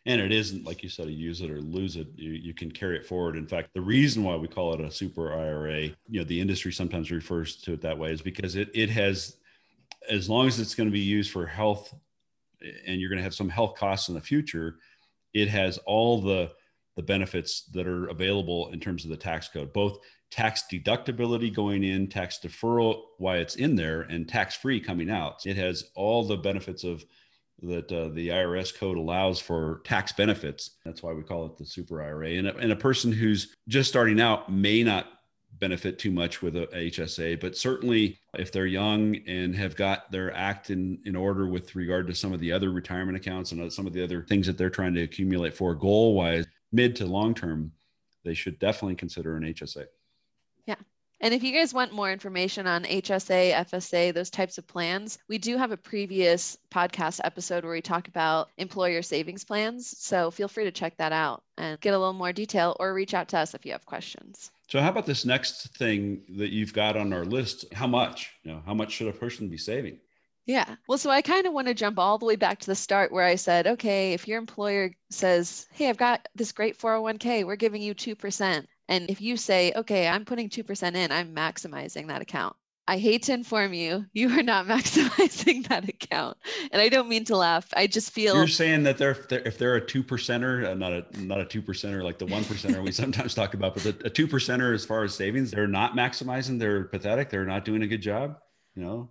And 0.05 0.19
it 0.19 0.31
isn't, 0.31 0.65
like 0.65 0.81
you 0.81 0.89
said, 0.89 1.07
a 1.07 1.11
use 1.11 1.41
it 1.41 1.51
or 1.51 1.61
lose 1.61 1.95
it. 1.95 2.07
You, 2.15 2.31
you 2.31 2.53
can 2.53 2.71
carry 2.71 2.97
it 2.97 3.05
forward. 3.05 3.35
In 3.35 3.45
fact, 3.45 3.73
the 3.73 3.81
reason 3.81 4.23
why 4.23 4.35
we 4.35 4.47
call 4.47 4.73
it 4.73 4.81
a 4.81 4.89
super 4.89 5.31
IRA, 5.33 5.81
you 5.81 6.19
know, 6.19 6.23
the 6.23 6.39
industry 6.39 6.71
sometimes 6.71 7.11
refers 7.11 7.57
to 7.57 7.73
it 7.73 7.81
that 7.81 7.97
way 7.97 8.11
is 8.11 8.21
because 8.21 8.55
it, 8.55 8.69
it 8.73 8.89
has, 8.89 9.37
as 10.09 10.29
long 10.29 10.47
as 10.47 10.59
it's 10.59 10.73
going 10.73 10.89
to 10.89 10.93
be 10.93 10.99
used 10.99 11.31
for 11.31 11.45
health 11.45 11.93
and 12.87 12.99
you're 12.99 13.09
going 13.09 13.19
to 13.19 13.23
have 13.23 13.35
some 13.35 13.49
health 13.49 13.75
costs 13.75 14.09
in 14.09 14.15
the 14.15 14.21
future, 14.21 14.77
it 15.33 15.47
has 15.47 15.77
all 15.79 16.21
the 16.21 16.51
the 16.95 17.03
benefits 17.03 17.61
that 17.71 17.87
are 17.87 18.07
available 18.07 18.71
in 18.73 18.79
terms 18.79 19.05
of 19.05 19.09
the 19.09 19.15
tax 19.15 19.47
code, 19.47 19.71
both 19.71 19.99
tax 20.31 20.63
deductibility 20.69 21.53
going 21.53 21.83
in, 21.83 22.07
tax 22.07 22.39
deferral 22.43 23.03
why 23.17 23.37
it's 23.37 23.55
in 23.55 23.73
there, 23.75 24.01
and 24.01 24.27
tax 24.27 24.55
free 24.55 24.81
coming 24.81 25.09
out. 25.09 25.45
It 25.45 25.55
has 25.55 25.85
all 25.95 26.25
the 26.25 26.35
benefits 26.35 26.83
of 26.83 27.05
that 27.61 27.91
uh, 27.91 28.09
the 28.09 28.29
IRS 28.29 28.77
code 28.77 28.97
allows 28.97 29.39
for 29.39 29.81
tax 29.85 30.11
benefits. 30.11 30.71
That's 30.85 31.03
why 31.03 31.13
we 31.13 31.23
call 31.23 31.45
it 31.45 31.57
the 31.57 31.65
super 31.65 32.01
IRA. 32.01 32.31
And 32.31 32.47
a, 32.47 32.55
and 32.57 32.71
a 32.71 32.75
person 32.75 33.11
who's 33.11 33.55
just 33.67 33.89
starting 33.89 34.19
out 34.19 34.51
may 34.51 34.83
not 34.83 35.07
benefit 35.57 35.99
too 35.99 36.11
much 36.11 36.41
with 36.41 36.55
a 36.55 36.67
HSA, 36.67 37.39
but 37.39 37.57
certainly 37.57 38.19
if 38.37 38.51
they're 38.51 38.65
young 38.65 39.17
and 39.27 39.55
have 39.55 39.75
got 39.75 40.11
their 40.11 40.33
act 40.35 40.69
in, 40.69 40.99
in 41.05 41.15
order 41.15 41.47
with 41.47 41.75
regard 41.75 42.07
to 42.07 42.15
some 42.15 42.33
of 42.33 42.39
the 42.39 42.51
other 42.51 42.71
retirement 42.71 43.17
accounts 43.17 43.51
and 43.51 43.61
uh, 43.61 43.69
some 43.69 43.87
of 43.87 43.93
the 43.93 44.03
other 44.03 44.23
things 44.23 44.47
that 44.47 44.57
they're 44.57 44.69
trying 44.69 44.93
to 44.93 45.01
accumulate 45.01 45.53
for 45.53 45.75
goal 45.75 46.13
wise, 46.13 46.45
mid 46.71 46.95
to 46.95 47.05
long 47.05 47.33
term, 47.33 47.71
they 48.23 48.33
should 48.33 48.59
definitely 48.59 48.95
consider 48.95 49.35
an 49.35 49.43
HSA. 49.43 49.85
Yeah. 50.65 50.75
And 51.21 51.33
if 51.33 51.43
you 51.43 51.51
guys 51.51 51.73
want 51.73 51.91
more 51.91 52.11
information 52.11 52.65
on 52.65 52.85
HSA, 52.85 53.53
FSA, 53.53 54.13
those 54.13 54.29
types 54.29 54.57
of 54.57 54.67
plans, 54.67 55.19
we 55.27 55.37
do 55.37 55.57
have 55.57 55.71
a 55.71 55.77
previous 55.77 56.57
podcast 56.71 57.19
episode 57.25 57.65
where 57.65 57.73
we 57.73 57.81
talk 57.81 58.07
about 58.07 58.49
employer 58.57 59.01
savings 59.01 59.43
plans. 59.43 59.97
So 59.97 60.31
feel 60.31 60.47
free 60.47 60.63
to 60.63 60.71
check 60.71 60.95
that 60.97 61.11
out 61.11 61.43
and 61.57 61.79
get 61.81 61.93
a 61.93 61.99
little 61.99 62.13
more 62.13 62.31
detail 62.31 62.77
or 62.79 62.93
reach 62.93 63.13
out 63.13 63.27
to 63.29 63.37
us 63.39 63.53
if 63.53 63.65
you 63.65 63.73
have 63.73 63.85
questions. 63.85 64.51
So 64.69 64.79
how 64.79 64.89
about 64.89 65.07
this 65.07 65.25
next 65.25 65.75
thing 65.77 66.21
that 66.37 66.51
you've 66.51 66.73
got 66.73 66.95
on 66.95 67.11
our 67.11 67.25
list? 67.25 67.65
How 67.73 67.87
much? 67.87 68.35
You 68.43 68.51
know, 68.51 68.61
how 68.63 68.75
much 68.75 68.91
should 68.91 69.07
a 69.07 69.11
person 69.11 69.49
be 69.49 69.57
saving? 69.57 69.97
Yeah. 70.45 70.75
Well, 70.87 70.99
so 70.99 71.09
I 71.09 71.23
kind 71.23 71.47
of 71.47 71.53
want 71.53 71.69
to 71.69 71.73
jump 71.73 71.97
all 71.97 72.19
the 72.19 72.27
way 72.27 72.35
back 72.35 72.59
to 72.59 72.67
the 72.67 72.75
start 72.75 73.11
where 73.11 73.25
I 73.25 73.33
said, 73.33 73.65
okay, 73.65 74.13
if 74.13 74.27
your 74.27 74.37
employer 74.37 74.91
says, 75.09 75.65
hey, 75.71 75.89
I've 75.89 75.97
got 75.97 76.27
this 76.35 76.51
great 76.51 76.77
401k, 76.77 77.45
we're 77.45 77.55
giving 77.55 77.81
you 77.81 77.95
2%. 77.95 78.65
And 78.87 79.09
if 79.09 79.21
you 79.21 79.37
say, 79.37 79.73
okay, 79.75 80.07
I'm 80.07 80.23
putting 80.23 80.49
2% 80.49 80.95
in, 80.95 81.11
I'm 81.11 81.35
maximizing 81.35 82.07
that 82.09 82.21
account. 82.21 82.55
I 82.89 82.97
hate 82.97 83.21
to 83.23 83.33
inform 83.33 83.73
you, 83.75 84.07
you 84.13 84.31
are 84.31 84.41
not 84.41 84.65
maximizing 84.67 85.67
that 85.67 85.87
account. 85.87 86.37
And 86.71 86.81
I 86.81 86.89
don't 86.89 87.07
mean 87.07 87.23
to 87.25 87.37
laugh. 87.37 87.67
I 87.77 87.85
just 87.85 88.09
feel 88.09 88.35
you're 88.35 88.47
saying 88.47 88.81
that 88.83 88.97
they're, 88.97 89.15
if 89.29 89.59
they're 89.59 89.75
a 89.75 89.85
two 89.85 90.03
percenter, 90.03 90.65
uh, 90.65 90.73
not 90.73 90.91
a 90.91 91.05
not 91.19 91.39
a 91.39 91.45
two 91.45 91.61
percenter 91.61 92.03
like 92.03 92.17
the 92.17 92.25
one 92.25 92.43
percenter 92.43 92.83
we 92.83 92.91
sometimes 93.03 93.35
talk 93.35 93.53
about, 93.53 93.75
but 93.75 93.83
the, 93.83 94.07
a 94.07 94.09
two 94.09 94.27
percenter 94.27 94.73
as 94.73 94.85
far 94.85 95.03
as 95.03 95.13
savings, 95.13 95.51
they're 95.51 95.67
not 95.67 95.95
maximizing. 95.95 96.57
They're 96.57 96.85
pathetic. 96.85 97.29
They're 97.29 97.45
not 97.45 97.63
doing 97.63 97.83
a 97.83 97.87
good 97.87 98.01
job. 98.01 98.37
You 98.73 98.83
know, 98.83 99.09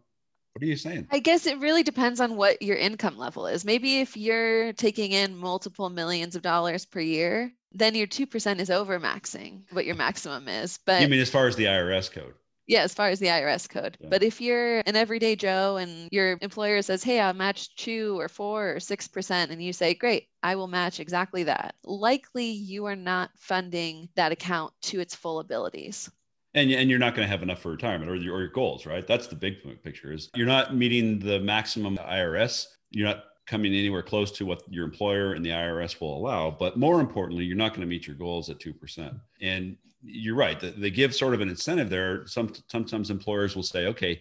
what 0.54 0.62
are 0.64 0.66
you 0.66 0.76
saying? 0.76 1.06
I 1.12 1.20
guess 1.20 1.46
it 1.46 1.60
really 1.60 1.84
depends 1.84 2.20
on 2.20 2.34
what 2.34 2.60
your 2.60 2.76
income 2.76 3.16
level 3.16 3.46
is. 3.46 3.64
Maybe 3.64 4.00
if 4.00 4.16
you're 4.16 4.72
taking 4.72 5.12
in 5.12 5.36
multiple 5.36 5.88
millions 5.88 6.34
of 6.34 6.42
dollars 6.42 6.84
per 6.84 6.98
year, 6.98 7.52
then 7.72 7.94
your 7.94 8.08
2% 8.08 8.58
is 8.58 8.70
over 8.70 8.98
maxing 8.98 9.62
what 9.70 9.84
your 9.84 9.94
maximum 9.94 10.48
is. 10.48 10.80
But 10.84 11.00
you 11.00 11.06
mean 11.06 11.20
as 11.20 11.30
far 11.30 11.46
as 11.46 11.54
the 11.54 11.66
IRS 11.66 12.10
code? 12.10 12.34
Yeah, 12.68 12.82
as 12.82 12.92
far 12.92 13.08
as 13.08 13.18
the 13.18 13.26
IRS 13.26 13.68
code. 13.68 13.96
Yeah. 13.98 14.08
But 14.10 14.22
if 14.22 14.40
you're 14.40 14.80
an 14.80 14.94
everyday 14.94 15.34
Joe 15.36 15.78
and 15.78 16.08
your 16.12 16.38
employer 16.42 16.82
says, 16.82 17.02
hey, 17.02 17.18
I'll 17.18 17.32
match 17.32 17.74
two 17.76 18.20
or 18.20 18.28
four 18.28 18.72
or 18.72 18.76
6%, 18.76 19.50
and 19.50 19.62
you 19.62 19.72
say, 19.72 19.94
great, 19.94 20.28
I 20.42 20.54
will 20.54 20.68
match 20.68 21.00
exactly 21.00 21.44
that, 21.44 21.74
likely 21.82 22.50
you 22.50 22.84
are 22.84 22.94
not 22.94 23.30
funding 23.38 24.10
that 24.16 24.32
account 24.32 24.74
to 24.82 25.00
its 25.00 25.14
full 25.14 25.40
abilities. 25.40 26.10
And, 26.54 26.70
and 26.70 26.90
you're 26.90 26.98
not 26.98 27.14
going 27.14 27.26
to 27.26 27.30
have 27.30 27.42
enough 27.42 27.60
for 27.60 27.70
retirement 27.70 28.10
or 28.10 28.16
your, 28.16 28.36
or 28.36 28.40
your 28.40 28.50
goals, 28.50 28.84
right? 28.84 29.06
That's 29.06 29.26
the 29.28 29.36
big 29.36 29.82
picture 29.82 30.12
is 30.12 30.28
you're 30.34 30.46
not 30.46 30.74
meeting 30.74 31.18
the 31.18 31.40
maximum 31.40 31.96
IRS. 31.96 32.66
You're 32.90 33.08
not 33.08 33.24
coming 33.48 33.74
anywhere 33.74 34.02
close 34.02 34.30
to 34.32 34.44
what 34.44 34.62
your 34.68 34.84
employer 34.84 35.32
and 35.32 35.44
the 35.44 35.50
IRS 35.50 36.00
will 36.00 36.16
allow. 36.16 36.50
But 36.50 36.76
more 36.76 37.00
importantly, 37.00 37.44
you're 37.44 37.56
not 37.56 37.70
going 37.70 37.80
to 37.80 37.86
meet 37.86 38.06
your 38.06 38.16
goals 38.16 38.50
at 38.50 38.60
2%. 38.60 39.18
And 39.40 39.76
you're 40.02 40.36
right. 40.36 40.58
They 40.60 40.90
give 40.90 41.14
sort 41.14 41.34
of 41.34 41.40
an 41.40 41.48
incentive 41.48 41.90
there. 41.90 42.26
Some, 42.26 42.52
sometimes 42.70 43.10
employers 43.10 43.56
will 43.56 43.62
say, 43.62 43.86
okay, 43.86 44.20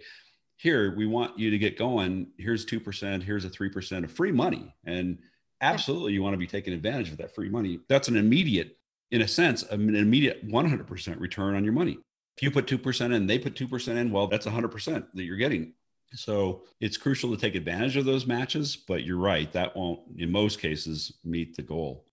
here, 0.55 0.95
we 0.95 1.05
want 1.05 1.37
you 1.37 1.51
to 1.51 1.57
get 1.57 1.77
going. 1.77 2.27
Here's 2.37 2.65
2%, 2.65 3.21
here's 3.21 3.45
a 3.45 3.49
3% 3.49 4.03
of 4.03 4.11
free 4.11 4.31
money. 4.31 4.73
And 4.85 5.19
absolutely 5.61 6.13
you 6.13 6.23
want 6.23 6.33
to 6.33 6.39
be 6.39 6.47
taking 6.47 6.73
advantage 6.73 7.11
of 7.11 7.17
that 7.17 7.35
free 7.35 7.49
money. 7.49 7.79
That's 7.89 8.07
an 8.07 8.15
immediate, 8.15 8.77
in 9.11 9.21
a 9.21 9.27
sense, 9.27 9.63
an 9.63 9.95
immediate 9.95 10.47
100% 10.47 11.19
return 11.19 11.55
on 11.55 11.63
your 11.63 11.73
money. 11.73 11.97
If 12.37 12.43
you 12.43 12.51
put 12.51 12.65
2% 12.65 13.13
in, 13.13 13.27
they 13.27 13.39
put 13.39 13.55
2% 13.55 13.87
in, 13.97 14.11
well, 14.11 14.27
that's 14.27 14.45
100% 14.45 15.07
that 15.13 15.23
you're 15.23 15.37
getting. 15.37 15.73
So 16.13 16.63
it's 16.79 16.97
crucial 16.97 17.31
to 17.31 17.37
take 17.37 17.55
advantage 17.55 17.97
of 17.97 18.05
those 18.05 18.25
matches, 18.25 18.75
but 18.75 19.03
you're 19.03 19.17
right, 19.17 19.51
that 19.53 19.75
won't, 19.75 19.99
in 20.17 20.31
most 20.31 20.59
cases, 20.59 21.13
meet 21.23 21.55
the 21.55 21.61
goal. 21.61 22.05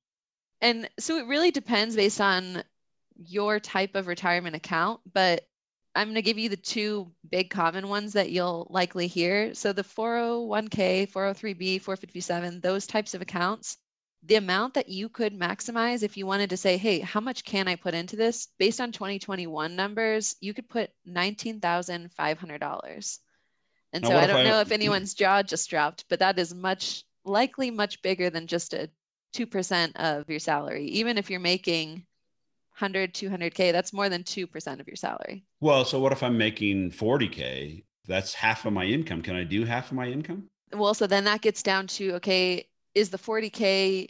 And 0.61 0.89
so 0.99 1.19
it 1.19 1.27
really 1.27 1.51
depends 1.51 1.97
based 1.97 2.21
on 2.21 2.63
your 3.17 3.61
type 3.61 3.95
of 3.95 4.07
retirement 4.07 4.57
account, 4.57 5.01
but 5.13 5.47
I'm 5.95 6.09
going 6.09 6.17
to 6.17 6.23
give 6.23 6.39
you 6.39 6.49
the 6.49 6.57
two 6.57 7.13
big 7.31 7.51
common 7.51 7.89
ones 7.89 8.13
that 8.15 8.31
you'll 8.31 8.67
likely 8.69 9.07
hear. 9.07 9.55
So 9.55 9.73
the 9.73 9.85
401k, 9.85 11.09
403b, 11.11 11.81
457, 11.81 12.61
those 12.61 12.89
types 12.89 13.15
of 13.15 13.23
accounts, 13.23 13.77
the 14.25 14.35
amount 14.37 14.75
that 14.75 14.89
you 14.89 15.09
could 15.09 15.39
maximize 15.39 16.03
if 16.03 16.17
you 16.17 16.27
wanted 16.27 16.51
to 16.51 16.57
say, 16.57 16.79
hey, 16.79 16.99
how 16.99 17.21
much 17.21 17.45
can 17.45 17.69
I 17.69 17.77
put 17.77 17.95
into 17.95 18.17
this? 18.17 18.49
Based 18.59 18.81
on 18.81 18.91
2021 18.91 19.77
numbers, 19.77 20.35
you 20.41 20.53
could 20.53 20.69
put 20.69 20.91
$19,500. 21.07 23.19
And 23.95 24.03
now, 24.03 24.11
so 24.11 24.17
I 24.17 24.27
don't 24.27 24.37
I, 24.39 24.43
know 24.43 24.61
if 24.61 24.73
anyone's 24.73 25.15
jaw 25.15 25.43
just 25.43 25.71
dropped, 25.71 26.05
but 26.11 26.19
that 26.19 26.39
is 26.39 26.53
much 26.53 27.05
likely 27.25 27.71
much 27.71 28.03
bigger 28.03 28.29
than 28.29 28.47
just 28.47 28.75
a 28.75 28.91
2% 29.35 29.97
of 29.97 30.29
your 30.29 30.39
salary. 30.39 30.87
Even 30.87 31.17
if 31.17 31.31
you're 31.31 31.41
making 31.41 32.05
100, 32.79 33.15
200K, 33.15 33.73
that's 33.73 33.93
more 33.93 34.09
than 34.09 34.25
2% 34.25 34.81
of 34.81 34.87
your 34.87 34.97
salary. 34.97 35.45
Well, 35.61 35.85
so 35.85 36.01
what 36.01 36.13
if 36.13 36.23
I'm 36.23 36.37
making 36.37 36.91
40K? 36.91 37.85
That's 38.07 38.35
half 38.35 38.67
of 38.67 38.73
my 38.73 38.85
income. 38.85 39.23
Can 39.23 39.37
I 39.37 39.45
do 39.45 39.65
half 39.65 39.87
of 39.87 39.93
my 39.93 40.07
income? 40.09 40.51
Well, 40.73 40.93
so 40.93 41.07
then 41.07 41.25
that 41.25 41.41
gets 41.41 41.63
down 41.63 41.87
to 41.87 42.15
okay, 42.15 42.67
is 42.95 43.11
the 43.11 43.19
40K 43.19 44.09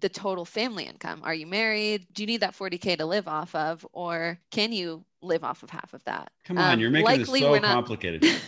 the 0.00 0.08
total 0.08 0.44
family 0.44 0.84
income? 0.84 1.20
Are 1.24 1.34
you 1.34 1.46
married? 1.46 2.06
Do 2.12 2.22
you 2.22 2.26
need 2.26 2.40
that 2.40 2.56
40K 2.56 2.98
to 2.98 3.06
live 3.06 3.28
off 3.28 3.54
of? 3.54 3.86
Or 3.92 4.38
can 4.50 4.72
you 4.72 5.04
live 5.22 5.44
off 5.44 5.62
of 5.62 5.70
half 5.70 5.94
of 5.94 6.02
that? 6.04 6.30
Come 6.44 6.58
on, 6.58 6.74
um, 6.74 6.80
you're 6.80 6.90
making 6.90 7.20
this 7.20 7.28
so 7.28 7.60
complicated. 7.60 8.24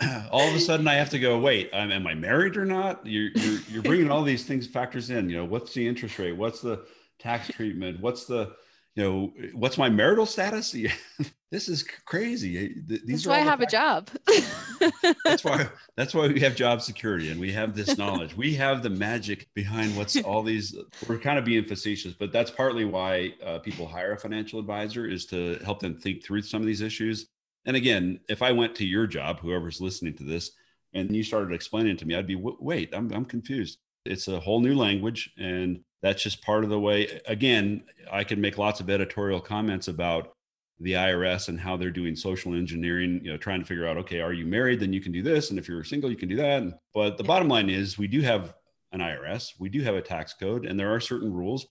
all 0.30 0.48
of 0.48 0.54
a 0.54 0.60
sudden 0.60 0.88
I 0.88 0.94
have 0.94 1.10
to 1.10 1.18
go, 1.18 1.38
wait, 1.38 1.70
um, 1.72 1.90
am 1.90 2.06
I 2.06 2.14
married 2.14 2.56
or 2.56 2.64
not? 2.64 3.06
You're, 3.06 3.30
you're, 3.34 3.60
you're 3.68 3.82
bringing 3.82 4.10
all 4.10 4.22
these 4.22 4.44
things 4.44 4.66
factors 4.66 5.10
in, 5.10 5.30
you 5.30 5.36
know, 5.36 5.44
what's 5.44 5.72
the 5.74 5.86
interest 5.86 6.18
rate? 6.18 6.32
What's 6.32 6.60
the 6.60 6.84
tax 7.18 7.48
treatment? 7.48 8.00
What's 8.00 8.26
the, 8.26 8.54
you 8.94 9.02
know, 9.02 9.32
what's 9.52 9.76
my 9.76 9.90
marital 9.90 10.24
status? 10.24 10.74
this 11.50 11.68
is 11.68 11.84
crazy. 12.06 12.82
These 12.86 13.02
that's 13.06 13.26
why 13.26 13.36
I 13.36 13.40
have 13.40 13.60
factors. 13.60 13.74
a 13.74 13.76
job. 13.76 14.10
that's 15.24 15.44
why 15.44 15.68
that's 15.96 16.14
why 16.14 16.28
we 16.28 16.40
have 16.40 16.56
job 16.56 16.80
security 16.80 17.30
and 17.30 17.38
we 17.38 17.52
have 17.52 17.76
this 17.76 17.98
knowledge. 17.98 18.34
We 18.36 18.54
have 18.54 18.82
the 18.82 18.90
magic 18.90 19.48
behind 19.54 19.96
what's 19.96 20.16
all 20.22 20.42
these. 20.42 20.74
We're 21.06 21.18
kind 21.18 21.38
of 21.38 21.44
being 21.44 21.64
facetious, 21.64 22.14
but 22.14 22.32
that's 22.32 22.50
partly 22.50 22.86
why 22.86 23.34
uh, 23.44 23.58
people 23.58 23.86
hire 23.86 24.12
a 24.12 24.18
financial 24.18 24.58
advisor 24.58 25.06
is 25.06 25.26
to 25.26 25.58
help 25.62 25.80
them 25.80 25.94
think 25.94 26.24
through 26.24 26.42
some 26.42 26.62
of 26.62 26.66
these 26.66 26.80
issues. 26.80 27.26
And 27.66 27.76
again, 27.76 28.20
if 28.28 28.42
I 28.42 28.52
went 28.52 28.74
to 28.76 28.86
your 28.86 29.06
job, 29.06 29.40
whoever's 29.40 29.80
listening 29.80 30.14
to 30.14 30.24
this, 30.24 30.52
and 30.94 31.14
you 31.14 31.22
started 31.22 31.52
explaining 31.52 31.96
to 31.98 32.06
me, 32.06 32.14
I'd 32.14 32.26
be 32.26 32.36
wait, 32.36 32.94
I'm 32.94 33.12
I'm 33.12 33.24
confused. 33.24 33.78
It's 34.04 34.28
a 34.28 34.40
whole 34.40 34.60
new 34.60 34.74
language, 34.74 35.30
and 35.36 35.80
that's 36.00 36.22
just 36.22 36.42
part 36.42 36.64
of 36.64 36.70
the 36.70 36.78
way. 36.78 37.20
Again, 37.26 37.82
I 38.10 38.24
can 38.24 38.40
make 38.40 38.56
lots 38.56 38.80
of 38.80 38.88
editorial 38.88 39.40
comments 39.40 39.88
about 39.88 40.32
the 40.78 40.92
IRS 40.92 41.48
and 41.48 41.58
how 41.58 41.76
they're 41.76 41.90
doing 41.90 42.14
social 42.14 42.54
engineering, 42.54 43.20
you 43.24 43.32
know, 43.32 43.36
trying 43.38 43.60
to 43.60 43.66
figure 43.66 43.86
out, 43.86 43.96
okay, 43.96 44.20
are 44.20 44.32
you 44.32 44.46
married? 44.46 44.78
Then 44.78 44.92
you 44.92 45.00
can 45.00 45.10
do 45.10 45.22
this. 45.22 45.50
And 45.50 45.58
if 45.58 45.68
you're 45.68 45.82
single, 45.84 46.10
you 46.10 46.16
can 46.16 46.28
do 46.28 46.36
that. 46.36 46.62
But 46.94 47.16
the 47.16 47.24
bottom 47.24 47.48
line 47.48 47.70
is 47.70 47.98
we 47.98 48.06
do 48.06 48.20
have 48.20 48.54
an 48.92 49.00
IRS, 49.00 49.52
we 49.58 49.68
do 49.68 49.82
have 49.82 49.94
a 49.94 50.02
tax 50.02 50.34
code, 50.34 50.66
and 50.66 50.78
there 50.78 50.94
are 50.94 51.00
certain 51.00 51.32
rules. 51.32 51.66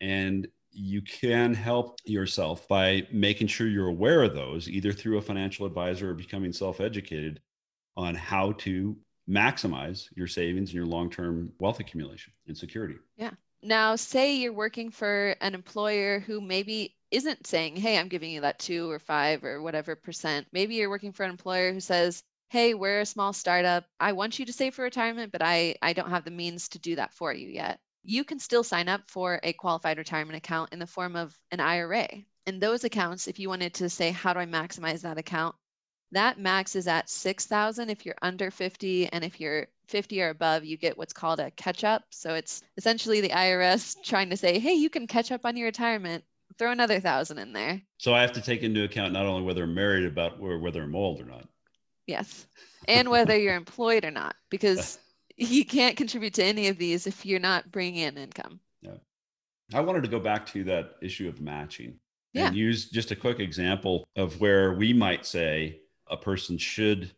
And 0.00 0.46
you 0.74 1.00
can 1.02 1.54
help 1.54 2.00
yourself 2.04 2.66
by 2.68 3.06
making 3.12 3.46
sure 3.46 3.66
you're 3.66 3.88
aware 3.88 4.22
of 4.22 4.34
those, 4.34 4.68
either 4.68 4.92
through 4.92 5.18
a 5.18 5.22
financial 5.22 5.66
advisor 5.66 6.10
or 6.10 6.14
becoming 6.14 6.52
self 6.52 6.80
educated 6.80 7.40
on 7.96 8.14
how 8.14 8.52
to 8.52 8.96
maximize 9.28 10.08
your 10.16 10.26
savings 10.26 10.70
and 10.70 10.74
your 10.74 10.86
long 10.86 11.10
term 11.10 11.52
wealth 11.58 11.80
accumulation 11.80 12.32
and 12.46 12.56
security. 12.56 12.96
Yeah. 13.16 13.30
Now, 13.62 13.96
say 13.96 14.36
you're 14.36 14.52
working 14.52 14.90
for 14.90 15.36
an 15.40 15.54
employer 15.54 16.20
who 16.20 16.40
maybe 16.40 16.94
isn't 17.10 17.46
saying, 17.46 17.76
hey, 17.76 17.96
I'm 17.96 18.08
giving 18.08 18.30
you 18.30 18.42
that 18.42 18.58
two 18.58 18.90
or 18.90 18.98
five 18.98 19.44
or 19.44 19.62
whatever 19.62 19.96
percent. 19.96 20.46
Maybe 20.52 20.74
you're 20.74 20.90
working 20.90 21.12
for 21.12 21.22
an 21.22 21.30
employer 21.30 21.72
who 21.72 21.80
says, 21.80 22.22
hey, 22.50 22.74
we're 22.74 23.00
a 23.00 23.06
small 23.06 23.32
startup. 23.32 23.84
I 23.98 24.12
want 24.12 24.38
you 24.38 24.46
to 24.46 24.52
save 24.52 24.74
for 24.74 24.82
retirement, 24.82 25.32
but 25.32 25.42
I, 25.42 25.76
I 25.80 25.92
don't 25.92 26.10
have 26.10 26.24
the 26.24 26.30
means 26.30 26.68
to 26.70 26.78
do 26.78 26.96
that 26.96 27.14
for 27.14 27.32
you 27.32 27.48
yet. 27.48 27.80
You 28.04 28.24
can 28.24 28.38
still 28.38 28.62
sign 28.62 28.88
up 28.88 29.10
for 29.10 29.40
a 29.42 29.52
qualified 29.52 29.98
retirement 29.98 30.36
account 30.36 30.72
in 30.72 30.78
the 30.78 30.86
form 30.86 31.16
of 31.16 31.36
an 31.50 31.60
IRA. 31.60 32.08
And 32.46 32.60
those 32.60 32.84
accounts, 32.84 33.26
if 33.26 33.38
you 33.38 33.48
wanted 33.48 33.74
to 33.74 33.88
say, 33.88 34.10
how 34.10 34.34
do 34.34 34.40
I 34.40 34.46
maximize 34.46 35.02
that 35.02 35.18
account? 35.18 35.56
That 36.12 36.38
max 36.38 36.76
is 36.76 36.86
at 36.86 37.08
6,000 37.08 37.90
if 37.90 38.06
you're 38.06 38.14
under 38.22 38.50
50 38.50 39.08
and 39.08 39.24
if 39.24 39.40
you're 39.40 39.66
50 39.88 40.22
or 40.22 40.28
above, 40.28 40.64
you 40.64 40.76
get 40.76 40.96
what's 40.96 41.12
called 41.12 41.40
a 41.40 41.50
catch 41.50 41.82
up. 41.82 42.04
So 42.10 42.34
it's 42.34 42.62
essentially 42.76 43.20
the 43.20 43.30
IRS 43.30 43.96
trying 44.04 44.30
to 44.30 44.36
say, 44.36 44.58
hey, 44.58 44.74
you 44.74 44.90
can 44.90 45.06
catch 45.06 45.32
up 45.32 45.44
on 45.44 45.56
your 45.56 45.66
retirement. 45.66 46.24
Throw 46.58 46.70
another 46.70 47.00
thousand 47.00 47.38
in 47.38 47.52
there. 47.52 47.82
So 47.98 48.14
I 48.14 48.20
have 48.20 48.32
to 48.32 48.40
take 48.40 48.62
into 48.62 48.84
account 48.84 49.12
not 49.12 49.26
only 49.26 49.42
whether 49.42 49.64
I'm 49.64 49.74
married, 49.74 50.04
about 50.04 50.38
whether 50.38 50.82
I'm 50.82 50.94
old 50.94 51.20
or 51.20 51.24
not. 51.24 51.48
Yes. 52.06 52.46
And 52.86 53.08
whether 53.08 53.36
you're 53.36 53.56
employed 53.56 54.04
or 54.04 54.10
not, 54.10 54.36
because 54.50 54.98
you 55.36 55.64
can't 55.64 55.96
contribute 55.96 56.34
to 56.34 56.44
any 56.44 56.68
of 56.68 56.78
these 56.78 57.06
if 57.06 57.24
you're 57.26 57.40
not 57.40 57.70
bringing 57.72 58.02
in 58.02 58.16
income. 58.16 58.60
Yeah. 58.82 58.96
I 59.72 59.80
wanted 59.80 60.02
to 60.02 60.08
go 60.08 60.20
back 60.20 60.46
to 60.46 60.64
that 60.64 60.96
issue 61.02 61.28
of 61.28 61.40
matching 61.40 61.98
yeah. 62.32 62.48
and 62.48 62.56
use 62.56 62.90
just 62.90 63.10
a 63.10 63.16
quick 63.16 63.40
example 63.40 64.06
of 64.16 64.40
where 64.40 64.74
we 64.74 64.92
might 64.92 65.24
say 65.24 65.80
a 66.08 66.16
person 66.16 66.58
should, 66.58 67.12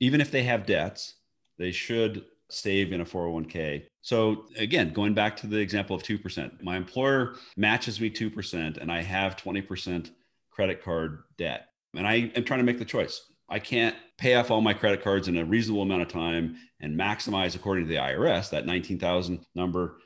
even 0.00 0.20
if 0.20 0.30
they 0.30 0.44
have 0.44 0.66
debts, 0.66 1.14
they 1.58 1.72
should 1.72 2.24
save 2.50 2.92
in 2.92 3.00
a 3.00 3.04
401k. 3.04 3.86
So 4.02 4.46
again, 4.56 4.92
going 4.92 5.14
back 5.14 5.36
to 5.38 5.46
the 5.46 5.58
example 5.58 5.96
of 5.96 6.02
2%, 6.02 6.62
my 6.62 6.76
employer 6.76 7.36
matches 7.56 8.00
me 8.00 8.10
2% 8.10 8.76
and 8.76 8.92
I 8.92 9.02
have 9.02 9.36
20% 9.36 10.10
credit 10.50 10.82
card 10.82 11.24
debt. 11.36 11.68
And 11.94 12.06
I 12.06 12.30
am 12.34 12.44
trying 12.44 12.60
to 12.60 12.64
make 12.64 12.78
the 12.78 12.84
choice. 12.84 13.22
I 13.48 13.58
can't 13.58 13.96
pay 14.16 14.34
off 14.34 14.50
all 14.50 14.60
my 14.60 14.74
credit 14.74 15.02
cards 15.02 15.28
in 15.28 15.36
a 15.36 15.44
reasonable 15.44 15.82
amount 15.82 16.02
of 16.02 16.08
time 16.08 16.56
and 16.80 16.98
maximize 16.98 17.54
according 17.54 17.84
to 17.84 17.88
the 17.88 18.00
IRS 18.00 18.50
that 18.50 18.66
19,000 18.66 19.44
number. 19.54 19.98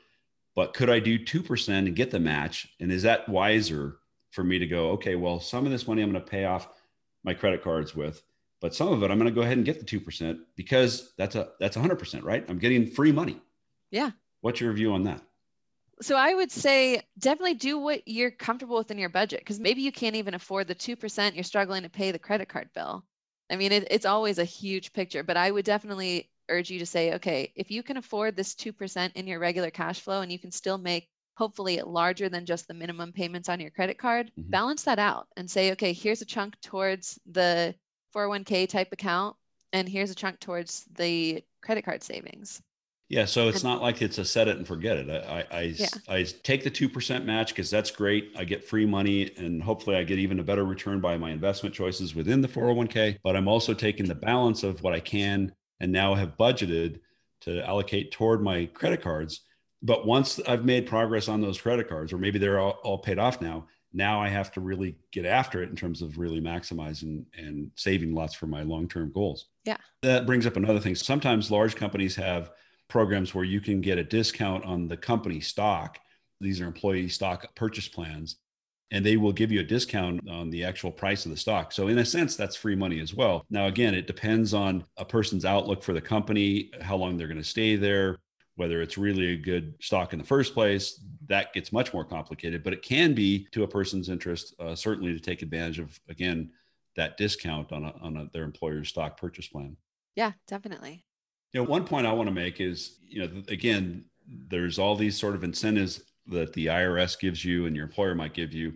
But 0.55 0.73
could 0.73 0.89
I 0.89 0.99
do 0.99 1.17
2% 1.17 1.69
and 1.69 1.95
get 1.95 2.11
the 2.11 2.19
match? 2.19 2.67
And 2.79 2.91
is 2.91 3.03
that 3.03 3.29
wiser 3.29 3.97
for 4.31 4.43
me 4.43 4.59
to 4.59 4.67
go, 4.67 4.91
okay, 4.91 5.15
well, 5.15 5.39
some 5.39 5.65
of 5.65 5.71
this 5.71 5.87
money 5.87 6.01
I'm 6.01 6.11
going 6.11 6.23
to 6.23 6.29
pay 6.29 6.45
off 6.45 6.67
my 7.23 7.33
credit 7.33 7.63
cards 7.63 7.95
with 7.95 8.21
but 8.61 8.75
some 8.75 8.89
of 8.89 9.03
it 9.03 9.11
I'm 9.11 9.17
going 9.17 9.29
to 9.29 9.35
go 9.35 9.41
ahead 9.41 9.57
and 9.57 9.65
get 9.65 9.79
the 9.79 9.99
2% 9.99 10.39
because 10.55 11.13
that's 11.17 11.35
a 11.35 11.49
that's 11.59 11.77
100%, 11.77 12.23
right? 12.23 12.45
I'm 12.47 12.59
getting 12.59 12.87
free 12.87 13.11
money. 13.11 13.39
Yeah. 13.91 14.11
What's 14.41 14.61
your 14.61 14.73
view 14.73 14.93
on 14.93 15.03
that? 15.03 15.21
So 16.01 16.15
I 16.15 16.33
would 16.33 16.51
say 16.51 17.01
definitely 17.17 17.55
do 17.55 17.77
what 17.77 18.07
you're 18.07 18.31
comfortable 18.31 18.77
with 18.77 18.91
in 18.91 18.97
your 18.97 19.09
budget 19.09 19.39
because 19.39 19.59
maybe 19.59 19.81
you 19.81 19.91
can't 19.91 20.15
even 20.15 20.33
afford 20.33 20.67
the 20.67 20.75
2%, 20.75 21.35
you're 21.35 21.43
struggling 21.43 21.83
to 21.83 21.89
pay 21.89 22.11
the 22.11 22.19
credit 22.19 22.47
card 22.47 22.69
bill. 22.73 23.03
I 23.49 23.55
mean, 23.55 23.71
it, 23.71 23.87
it's 23.89 24.05
always 24.05 24.39
a 24.39 24.43
huge 24.43 24.93
picture, 24.93 25.23
but 25.23 25.37
I 25.37 25.49
would 25.49 25.65
definitely 25.65 26.29
urge 26.49 26.69
you 26.69 26.79
to 26.79 26.85
say, 26.85 27.13
okay, 27.15 27.51
if 27.55 27.71
you 27.71 27.83
can 27.83 27.97
afford 27.97 28.35
this 28.35 28.53
2% 28.55 29.11
in 29.15 29.27
your 29.27 29.39
regular 29.39 29.71
cash 29.71 30.01
flow 30.01 30.21
and 30.21 30.31
you 30.31 30.39
can 30.39 30.51
still 30.51 30.77
make 30.77 31.07
hopefully 31.35 31.81
larger 31.81 32.27
than 32.27 32.45
just 32.45 32.67
the 32.67 32.73
minimum 32.73 33.13
payments 33.13 33.49
on 33.49 33.59
your 33.59 33.69
credit 33.69 33.97
card, 33.97 34.31
mm-hmm. 34.37 34.49
balance 34.49 34.83
that 34.83 34.99
out 34.99 35.27
and 35.37 35.49
say, 35.49 35.71
okay, 35.71 35.93
here's 35.93 36.21
a 36.21 36.25
chunk 36.25 36.59
towards 36.61 37.19
the 37.31 37.73
401k 38.13 38.67
type 38.67 38.91
account 38.91 39.35
and 39.71 39.87
here's 39.87 40.11
a 40.11 40.15
chunk 40.15 40.39
towards 40.39 40.85
the 40.95 41.43
credit 41.61 41.85
card 41.85 42.03
savings 42.03 42.61
yeah 43.09 43.25
so 43.25 43.49
it's 43.49 43.63
not 43.63 43.81
like 43.81 44.01
it's 44.01 44.17
a 44.17 44.25
set 44.25 44.47
it 44.47 44.55
and 44.57 44.65
forget 44.65 44.97
it 44.97 45.09
i 45.25 45.45
i, 45.51 45.61
yeah. 45.61 45.87
I 46.07 46.23
take 46.43 46.63
the 46.63 46.71
2% 46.71 47.25
match 47.25 47.49
because 47.49 47.69
that's 47.69 47.91
great 47.91 48.31
i 48.37 48.45
get 48.45 48.63
free 48.63 48.85
money 48.85 49.31
and 49.37 49.61
hopefully 49.61 49.97
i 49.97 50.03
get 50.03 50.19
even 50.19 50.39
a 50.39 50.43
better 50.43 50.63
return 50.63 51.01
by 51.01 51.17
my 51.17 51.31
investment 51.31 51.75
choices 51.75 52.15
within 52.15 52.41
the 52.41 52.47
401k 52.47 53.17
but 53.23 53.35
i'm 53.35 53.47
also 53.47 53.73
taking 53.73 54.05
the 54.05 54.15
balance 54.15 54.63
of 54.63 54.81
what 54.81 54.93
i 54.93 54.99
can 54.99 55.51
and 55.79 55.91
now 55.91 56.13
have 56.13 56.37
budgeted 56.37 56.99
to 57.41 57.65
allocate 57.65 58.11
toward 58.11 58.41
my 58.41 58.65
credit 58.67 59.01
cards 59.01 59.41
but 59.81 60.05
once 60.05 60.39
i've 60.47 60.63
made 60.63 60.85
progress 60.85 61.27
on 61.27 61.41
those 61.41 61.59
credit 61.59 61.89
cards 61.89 62.13
or 62.13 62.17
maybe 62.17 62.39
they're 62.39 62.59
all, 62.59 62.79
all 62.83 62.99
paid 62.99 63.19
off 63.19 63.41
now 63.41 63.67
now 63.91 64.21
I 64.21 64.29
have 64.29 64.51
to 64.51 64.61
really 64.61 64.95
get 65.11 65.25
after 65.25 65.63
it 65.63 65.69
in 65.69 65.75
terms 65.75 66.01
of 66.01 66.17
really 66.17 66.39
maximizing 66.39 67.25
and 67.35 67.71
saving 67.75 68.13
lots 68.13 68.35
for 68.35 68.45
my 68.45 68.61
long 68.61 68.87
term 68.87 69.11
goals. 69.11 69.47
Yeah. 69.65 69.77
That 70.03 70.25
brings 70.25 70.45
up 70.45 70.57
another 70.57 70.79
thing. 70.79 70.95
Sometimes 70.95 71.49
large 71.49 71.75
companies 71.75 72.15
have 72.15 72.51
programs 72.89 73.33
where 73.33 73.45
you 73.45 73.61
can 73.61 73.81
get 73.81 73.97
a 73.97 74.03
discount 74.03 74.65
on 74.65 74.87
the 74.87 74.97
company 74.97 75.39
stock. 75.39 75.99
These 76.41 76.59
are 76.59 76.65
employee 76.65 77.07
stock 77.07 77.55
purchase 77.55 77.87
plans, 77.87 78.37
and 78.91 79.05
they 79.05 79.17
will 79.17 79.31
give 79.31 79.51
you 79.51 79.59
a 79.59 79.63
discount 79.63 80.27
on 80.29 80.49
the 80.49 80.63
actual 80.63 80.91
price 80.91 81.25
of 81.25 81.31
the 81.31 81.37
stock. 81.37 81.71
So, 81.71 81.87
in 81.87 81.99
a 81.99 82.05
sense, 82.05 82.35
that's 82.35 82.55
free 82.55 82.75
money 82.75 82.99
as 82.99 83.13
well. 83.13 83.45
Now, 83.49 83.67
again, 83.67 83.93
it 83.93 84.07
depends 84.07 84.53
on 84.53 84.83
a 84.97 85.05
person's 85.05 85.45
outlook 85.45 85.83
for 85.83 85.93
the 85.93 86.01
company, 86.01 86.71
how 86.81 86.97
long 86.97 87.15
they're 87.17 87.27
going 87.27 87.37
to 87.37 87.43
stay 87.43 87.75
there, 87.75 88.17
whether 88.55 88.81
it's 88.81 88.97
really 88.97 89.33
a 89.33 89.37
good 89.37 89.75
stock 89.79 90.13
in 90.13 90.19
the 90.19 90.25
first 90.25 90.53
place, 90.53 91.01
that 91.27 91.53
gets 91.53 91.71
much 91.71 91.93
more 91.93 92.03
complicated. 92.03 92.63
But 92.63 92.73
it 92.73 92.81
can 92.81 93.13
be 93.13 93.47
to 93.51 93.63
a 93.63 93.67
person's 93.67 94.09
interest, 94.09 94.55
uh, 94.59 94.75
certainly 94.75 95.13
to 95.13 95.19
take 95.19 95.41
advantage 95.41 95.79
of, 95.79 95.99
again, 96.09 96.51
that 96.95 97.17
discount 97.17 97.71
on, 97.71 97.85
a, 97.85 97.93
on 98.01 98.17
a, 98.17 98.29
their 98.33 98.43
employer's 98.43 98.89
stock 98.89 99.17
purchase 99.17 99.47
plan. 99.47 99.77
Yeah, 100.15 100.31
definitely. 100.47 101.05
You 101.53 101.61
know, 101.61 101.69
one 101.69 101.85
point 101.85 102.05
I 102.05 102.13
want 102.13 102.27
to 102.27 102.33
make 102.33 102.61
is, 102.61 102.97
you 103.07 103.21
know, 103.21 103.43
again, 103.47 104.05
there's 104.27 104.77
all 104.77 104.95
these 104.95 105.17
sort 105.17 105.35
of 105.35 105.43
incentives 105.43 106.03
that 106.27 106.53
the 106.53 106.67
IRS 106.67 107.19
gives 107.19 107.43
you 107.43 107.65
and 107.65 107.75
your 107.75 107.85
employer 107.85 108.13
might 108.13 108.33
give 108.33 108.53
you 108.53 108.73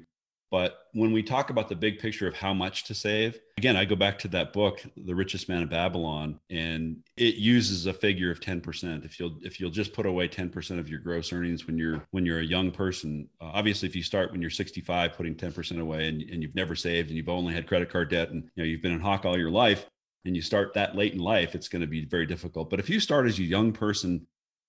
but 0.54 0.86
when 0.94 1.12
we 1.12 1.24
talk 1.24 1.50
about 1.50 1.68
the 1.68 1.76
big 1.76 1.98
picture 1.98 2.28
of 2.28 2.36
how 2.36 2.54
much 2.54 2.84
to 2.84 2.94
save, 2.94 3.40
again, 3.58 3.76
I 3.76 3.86
go 3.86 3.96
back 3.96 4.20
to 4.20 4.28
that 4.28 4.54
book, 4.54 4.84
The 4.96 5.16
Richest 5.16 5.50
Man 5.50 5.64
of 5.64 5.72
Babylon, 5.72 6.40
and 6.52 6.98
it 7.18 7.38
uses 7.38 7.88
a 7.88 7.94
figure 7.94 8.30
of 8.30 8.40
10%. 8.40 9.04
If 9.04 9.20
you'll 9.20 9.36
if 9.42 9.60
you'll 9.60 9.72
just 9.72 9.94
put 9.94 10.06
away 10.06 10.28
10% 10.28 10.78
of 10.78 10.88
your 10.88 11.00
gross 11.00 11.34
earnings 11.34 11.66
when 11.66 11.80
you're 11.80 12.06
when 12.12 12.24
you're 12.24 12.42
a 12.42 12.46
young 12.46 12.70
person, 12.70 13.28
uh, 13.42 13.46
obviously 13.46 13.90
if 13.90 13.96
you 13.96 14.04
start 14.04 14.32
when 14.32 14.42
you're 14.42 14.52
65 14.52 15.14
putting 15.14 15.34
10% 15.34 15.80
away 15.80 16.08
and, 16.08 16.22
and 16.22 16.44
you've 16.44 16.54
never 16.54 16.76
saved 16.76 17.08
and 17.08 17.18
you've 17.18 17.30
only 17.30 17.56
had 17.56 17.66
credit 17.66 17.90
card 17.90 18.12
debt 18.12 18.30
and 18.30 18.44
you 18.54 18.62
know 18.62 18.64
you've 18.64 18.84
been 18.84 18.94
in 18.94 19.00
hawk 19.00 19.26
all 19.26 19.36
your 19.36 19.50
life 19.50 19.90
and 20.26 20.36
you 20.36 20.42
start 20.42 20.74
that 20.74 20.96
late 20.96 21.14
in 21.14 21.20
life, 21.20 21.56
it's 21.56 21.68
going 21.68 21.82
to 21.82 21.88
be 21.88 22.06
very 22.06 22.26
difficult. 22.26 22.70
But 22.70 22.80
if 22.80 22.90
you 22.90 23.00
start 23.00 23.28
as 23.28 23.40
a 23.40 23.44
young 23.44 23.74
person 23.74 24.26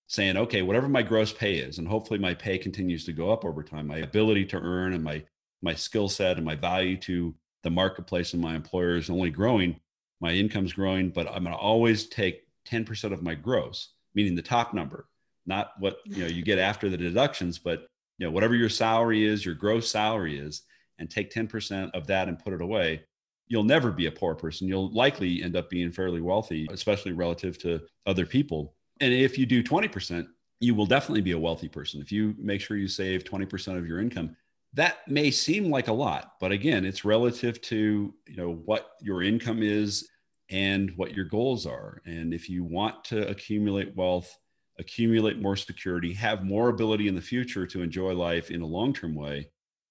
saying, 0.06 0.36
okay, 0.36 0.62
whatever 0.62 0.88
my 0.88 1.02
gross 1.02 1.32
pay 1.32 1.56
is, 1.56 1.78
and 1.78 1.88
hopefully 1.88 2.18
my 2.18 2.34
pay 2.34 2.58
continues 2.58 3.04
to 3.04 3.12
go 3.12 3.32
up 3.32 3.44
over 3.44 3.62
time, 3.62 3.86
my 3.86 3.98
ability 3.98 4.46
to 4.46 4.60
earn 4.60 4.92
and 4.94 5.04
my 5.04 5.24
my 5.62 5.74
skill 5.74 6.10
set 6.10 6.36
and 6.36 6.44
my 6.44 6.54
value 6.54 6.96
to 6.98 7.34
the 7.62 7.70
marketplace 7.70 8.34
and 8.34 8.42
my 8.42 8.54
employer 8.54 8.96
is 8.96 9.08
only 9.08 9.30
growing. 9.30 9.80
My 10.20 10.32
income's 10.32 10.74
growing, 10.74 11.08
but 11.08 11.26
I'm 11.26 11.42
going 11.42 11.56
to 11.56 11.60
always 11.60 12.06
take 12.06 12.46
10% 12.68 13.12
of 13.12 13.22
my 13.22 13.34
gross, 13.34 13.94
meaning 14.14 14.34
the 14.34 14.42
top 14.42 14.74
number, 14.74 15.08
not 15.46 15.72
what 15.78 15.98
you 16.04 16.22
know 16.22 16.28
you 16.28 16.42
get 16.42 16.58
after 16.70 16.90
the 16.90 16.98
deductions, 16.98 17.58
but 17.58 17.86
you 18.18 18.26
know 18.26 18.30
whatever 18.30 18.54
your 18.54 18.68
salary 18.68 19.24
is, 19.24 19.44
your 19.44 19.54
gross 19.54 19.90
salary 19.90 20.38
is, 20.38 20.62
and 20.98 21.10
take 21.10 21.32
10% 21.32 21.90
of 21.92 22.06
that 22.06 22.28
and 22.28 22.38
put 22.38 22.52
it 22.52 22.60
away. 22.60 23.04
You'll 23.46 23.64
never 23.64 23.90
be 23.90 24.06
a 24.06 24.12
poor 24.12 24.34
person. 24.34 24.68
You'll 24.68 24.92
likely 24.92 25.42
end 25.42 25.56
up 25.56 25.70
being 25.70 25.92
fairly 25.92 26.20
wealthy, 26.20 26.66
especially 26.70 27.12
relative 27.12 27.58
to 27.58 27.82
other 28.06 28.26
people. 28.26 28.74
And 29.00 29.12
if 29.12 29.36
you 29.36 29.46
do 29.46 29.62
20%, 29.62 30.26
you 30.60 30.74
will 30.74 30.86
definitely 30.86 31.20
be 31.20 31.32
a 31.32 31.38
wealthy 31.38 31.68
person. 31.68 32.00
If 32.00 32.10
you 32.10 32.34
make 32.38 32.60
sure 32.60 32.76
you 32.76 32.88
save 32.88 33.24
20% 33.24 33.76
of 33.76 33.86
your 33.86 34.00
income, 34.00 34.36
that 34.74 35.08
may 35.08 35.30
seem 35.30 35.70
like 35.70 35.88
a 35.88 35.92
lot 35.92 36.32
but 36.40 36.52
again 36.52 36.84
it's 36.84 37.04
relative 37.04 37.60
to 37.62 38.12
you 38.26 38.36
know 38.36 38.54
what 38.64 38.90
your 39.00 39.22
income 39.22 39.62
is 39.62 40.08
and 40.50 40.92
what 40.96 41.14
your 41.14 41.24
goals 41.24 41.64
are 41.66 42.02
and 42.04 42.34
if 42.34 42.50
you 42.50 42.62
want 42.64 43.02
to 43.04 43.26
accumulate 43.28 43.96
wealth 43.96 44.36
accumulate 44.78 45.40
more 45.40 45.56
security 45.56 46.12
have 46.12 46.44
more 46.44 46.68
ability 46.68 47.08
in 47.08 47.14
the 47.14 47.20
future 47.20 47.66
to 47.66 47.82
enjoy 47.82 48.12
life 48.12 48.50
in 48.50 48.60
a 48.60 48.66
long-term 48.66 49.14
way 49.14 49.48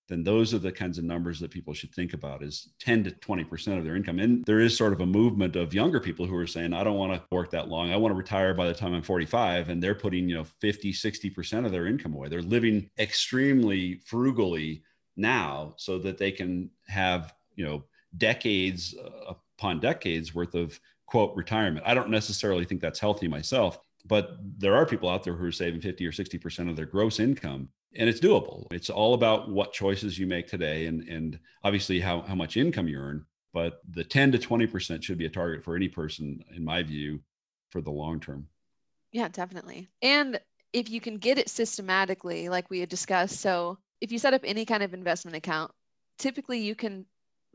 then 0.09 0.23
those 0.23 0.53
are 0.53 0.59
the 0.59 0.71
kinds 0.71 0.97
of 0.97 1.05
numbers 1.05 1.39
that 1.39 1.51
people 1.51 1.73
should 1.73 1.93
think 1.93 2.13
about 2.13 2.43
is 2.43 2.73
10 2.79 3.05
to 3.05 3.11
20% 3.11 3.77
of 3.77 3.83
their 3.83 3.95
income. 3.95 4.19
And 4.19 4.43
there 4.45 4.59
is 4.59 4.77
sort 4.77 4.91
of 4.91 4.99
a 4.99 5.05
movement 5.05 5.55
of 5.55 5.73
younger 5.73 5.99
people 5.99 6.25
who 6.25 6.35
are 6.35 6.47
saying, 6.47 6.73
I 6.73 6.83
don't 6.83 6.97
want 6.97 7.13
to 7.13 7.23
work 7.31 7.51
that 7.51 7.69
long. 7.69 7.91
I 7.91 7.97
want 7.97 8.11
to 8.11 8.17
retire 8.17 8.53
by 8.53 8.67
the 8.67 8.73
time 8.73 8.93
I'm 8.93 9.01
45. 9.01 9.69
And 9.69 9.81
they're 9.81 9.95
putting, 9.95 10.27
you 10.27 10.35
know, 10.35 10.43
50, 10.43 10.91
60% 10.91 11.65
of 11.65 11.71
their 11.71 11.87
income 11.87 12.13
away. 12.13 12.27
They're 12.27 12.41
living 12.41 12.89
extremely 12.99 13.95
frugally 14.05 14.83
now 15.15 15.73
so 15.77 15.97
that 15.99 16.17
they 16.17 16.31
can 16.31 16.69
have, 16.87 17.33
you 17.55 17.63
know, 17.63 17.83
decades 18.17 18.95
uh, 18.95 19.33
upon 19.57 19.79
decades 19.79 20.35
worth 20.35 20.53
of 20.53 20.77
quote 21.05 21.35
retirement. 21.35 21.85
I 21.87 21.93
don't 21.93 22.09
necessarily 22.09 22.65
think 22.65 22.81
that's 22.81 22.99
healthy 22.99 23.27
myself, 23.27 23.79
but 24.05 24.37
there 24.57 24.75
are 24.75 24.85
people 24.85 25.09
out 25.09 25.23
there 25.23 25.33
who 25.33 25.45
are 25.45 25.51
saving 25.51 25.81
50 25.81 26.05
or 26.05 26.11
60% 26.11 26.69
of 26.69 26.75
their 26.75 26.85
gross 26.85 27.19
income 27.19 27.69
and 27.95 28.09
it's 28.09 28.19
doable. 28.19 28.67
It's 28.71 28.89
all 28.89 29.13
about 29.13 29.49
what 29.49 29.73
choices 29.73 30.17
you 30.17 30.27
make 30.27 30.47
today 30.47 30.87
and, 30.87 31.07
and 31.07 31.39
obviously 31.63 31.99
how, 31.99 32.21
how 32.21 32.35
much 32.35 32.57
income 32.57 32.87
you 32.87 32.97
earn. 32.97 33.25
But 33.53 33.81
the 33.89 34.03
10 34.03 34.31
to 34.31 34.37
20% 34.39 35.03
should 35.03 35.17
be 35.17 35.25
a 35.25 35.29
target 35.29 35.63
for 35.63 35.75
any 35.75 35.87
person, 35.87 36.43
in 36.55 36.65
my 36.65 36.81
view, 36.81 37.19
for 37.69 37.81
the 37.81 37.91
long 37.91 38.19
term. 38.19 38.47
Yeah, 39.11 39.27
definitely. 39.27 39.87
And 40.01 40.39
if 40.73 40.89
you 40.89 40.99
can 40.99 41.17
get 41.17 41.37
it 41.37 41.49
systematically, 41.49 42.49
like 42.49 42.69
we 42.69 42.79
had 42.79 42.89
discussed, 42.89 43.39
so 43.39 43.77
if 44.01 44.11
you 44.11 44.17
set 44.17 44.33
up 44.33 44.41
any 44.43 44.65
kind 44.65 44.81
of 44.81 44.93
investment 44.93 45.37
account, 45.37 45.71
typically 46.17 46.59
you 46.59 46.73
can 46.73 47.05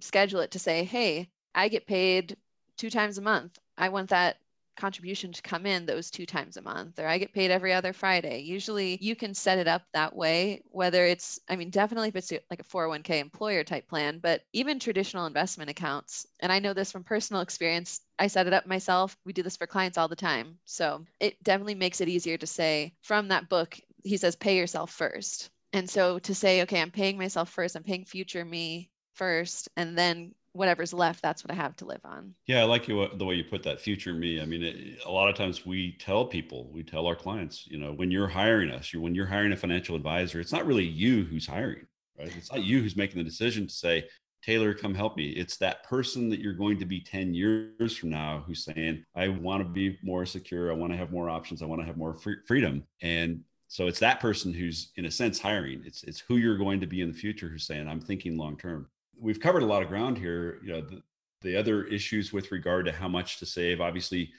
schedule 0.01 0.41
it 0.41 0.53
to 0.53 0.59
say, 0.61 0.85
hey, 0.85 1.29
I 1.55 1.69
get 1.69 1.87
paid 1.87 2.37
two 2.77 2.91
times 2.91 3.19
a 3.19 3.23
month. 3.23 3.59
I 3.77 3.89
want 3.89 4.11
that 4.11 4.37
contribution 4.79 5.33
to 5.33 5.43
come 5.43 5.67
in 5.67 5.85
those 5.85 6.11
two 6.11 6.25
times 6.25 6.57
a 6.57 6.63
month 6.63 6.99
or 6.99 7.07
i 7.07 7.19
get 7.19 7.35
paid 7.35 7.51
every 7.51 7.73
other 7.73 7.93
friday. 7.93 8.41
Usually 8.41 8.99
you 9.01 9.15
can 9.17 9.35
set 9.35 9.59
it 9.59 9.69
up 9.69 9.83
that 9.93 10.15
way 10.15 10.63
whether 10.71 11.05
it's 11.05 11.39
i 11.49 11.57
mean 11.57 11.71
definitely 11.71 12.09
if 12.09 12.17
it's 12.17 12.33
uh, 12.33 12.39
like 12.51 12.61
a 12.61 12.65
401k 12.65 13.19
employer 13.21 13.65
type 13.65 13.89
plan 13.89 14.19
but 14.19 14.43
even 14.53 14.79
traditional 14.79 15.27
investment 15.27 15.71
accounts 15.71 16.27
and 16.41 16.53
i 16.53 16.59
know 16.59 16.73
this 16.73 16.93
from 16.93 17.05
personal 17.05 17.43
experience 17.43 18.01
i 18.19 18.27
set 18.27 18.47
it 18.47 18.53
up 18.53 18.67
myself. 18.67 19.17
We 19.25 19.33
do 19.33 19.43
this 19.43 19.57
for 19.57 19.67
clients 19.67 19.99
all 19.99 20.09
the 20.09 20.17
time. 20.17 20.59
So 20.65 21.05
it 21.21 21.43
definitely 21.43 21.75
makes 21.75 22.01
it 22.01 22.09
easier 22.09 22.37
to 22.39 22.47
say 22.47 22.95
from 23.03 23.29
that 23.29 23.49
book 23.49 23.79
he 24.05 24.17
says 24.17 24.37
pay 24.37 24.57
yourself 24.57 24.91
first. 24.91 25.51
And 25.73 25.89
so 25.89 26.19
to 26.21 26.35
say 26.35 26.63
okay 26.63 26.81
i'm 26.81 26.91
paying 26.91 27.19
myself 27.19 27.51
first. 27.51 27.77
I'm 27.77 27.83
paying 27.83 28.05
future 28.05 28.45
me 28.45 28.91
first 29.15 29.69
and 29.77 29.99
then 29.99 30.35
whatever's 30.53 30.93
left, 30.93 31.23
that's 31.23 31.45
what 31.45 31.51
I 31.51 31.55
have 31.55 31.77
to 31.77 31.85
live 31.85 32.01
on. 32.05 32.35
Yeah, 32.47 32.61
I 32.61 32.65
like 32.65 32.89
you 32.89 33.09
the 33.15 33.25
way 33.25 33.35
you 33.35 33.45
put 33.45 33.63
that 33.65 33.81
future 33.81 34.15
me. 34.15 34.41
I 34.41 34.45
mean, 34.45 34.63
it, 34.63 34.99
a 35.05 35.11
lot 35.11 35.29
of 35.29 35.35
times 35.35 35.67
we 35.67 35.97
tell 35.99 36.25
people, 36.25 36.71
we 36.73 36.83
tell 36.83 37.07
our 37.07 37.17
clients, 37.17 37.67
you 37.67 37.79
know, 37.79 37.93
when 37.93 38.11
you're 38.11 38.29
hiring 38.29 38.71
us, 38.71 38.93
you 38.93 39.01
when 39.01 39.15
you're 39.15 39.27
hiring 39.27 39.53
a 39.53 39.57
financial 39.57 39.97
advisor, 39.97 40.41
it's 40.41 40.53
not 40.53 40.67
really 40.67 40.85
you 40.85 41.25
who's 41.25 41.47
hiring, 41.47 41.87
right? 42.19 42.33
It's 42.37 42.53
not 42.53 42.65
you 42.65 42.81
who's 42.81 42.97
making 42.97 43.19
the 43.19 43.25
decision 43.25 43.67
to 43.67 43.73
say, 43.73 44.05
Taylor, 44.43 44.73
come 44.73 44.95
help 44.95 45.17
me. 45.17 45.31
It's 45.31 45.57
that 45.59 45.83
person 45.83 46.31
that 46.31 46.41
you're 46.41 46.53
going 46.53 46.79
to 46.79 46.87
be 46.87 47.01
10 47.01 47.35
years 47.35 47.97
from 47.97 48.11
now 48.11 48.45
who's 48.47 48.65
saying, 48.65 49.05
I 49.15 49.29
want 49.29 49.63
to 49.63 49.69
be 49.69 49.99
more 50.03 50.25
secure. 50.25 50.71
I 50.71 50.75
want 50.75 50.93
to 50.93 50.97
have 50.97 51.11
more 51.11 51.29
options. 51.29 51.61
I 51.61 51.67
want 51.67 51.81
to 51.81 51.87
have 51.87 51.97
more 51.97 52.15
free- 52.15 52.39
freedom. 52.47 52.85
And 53.03 53.43
so 53.67 53.89
it's 53.89 53.99
that 53.99 54.21
person 54.21 54.55
who's 54.55 54.93
in 54.97 55.07
a 55.07 55.11
sense 55.11 55.39
hiring. 55.39 55.83
It's 55.85 56.03
it's 56.05 56.21
who 56.21 56.37
you're 56.37 56.57
going 56.57 56.81
to 56.81 56.87
be 56.87 57.03
in 57.03 57.13
the 57.13 57.19
future 57.19 57.49
who's 57.49 57.67
saying, 57.67 57.87
I'm 57.87 58.01
thinking 58.01 58.39
long 58.39 58.57
term 58.57 58.89
we've 59.21 59.41
covered 59.41 59.63
a 59.63 59.67
lot 59.67 59.83
of 59.83 59.89
ground 59.89 60.19
here. 60.19 60.61
You 60.63 60.73
know, 60.73 60.81
the, 60.81 61.03
the 61.43 61.57
other 61.57 61.85
issues 61.85 62.33
with 62.33 62.51
regard 62.51 62.87
to 62.87 62.93
how 62.93 63.09
much 63.09 63.39
to 63.39 63.47
save 63.47 63.81
obviously 63.81 64.31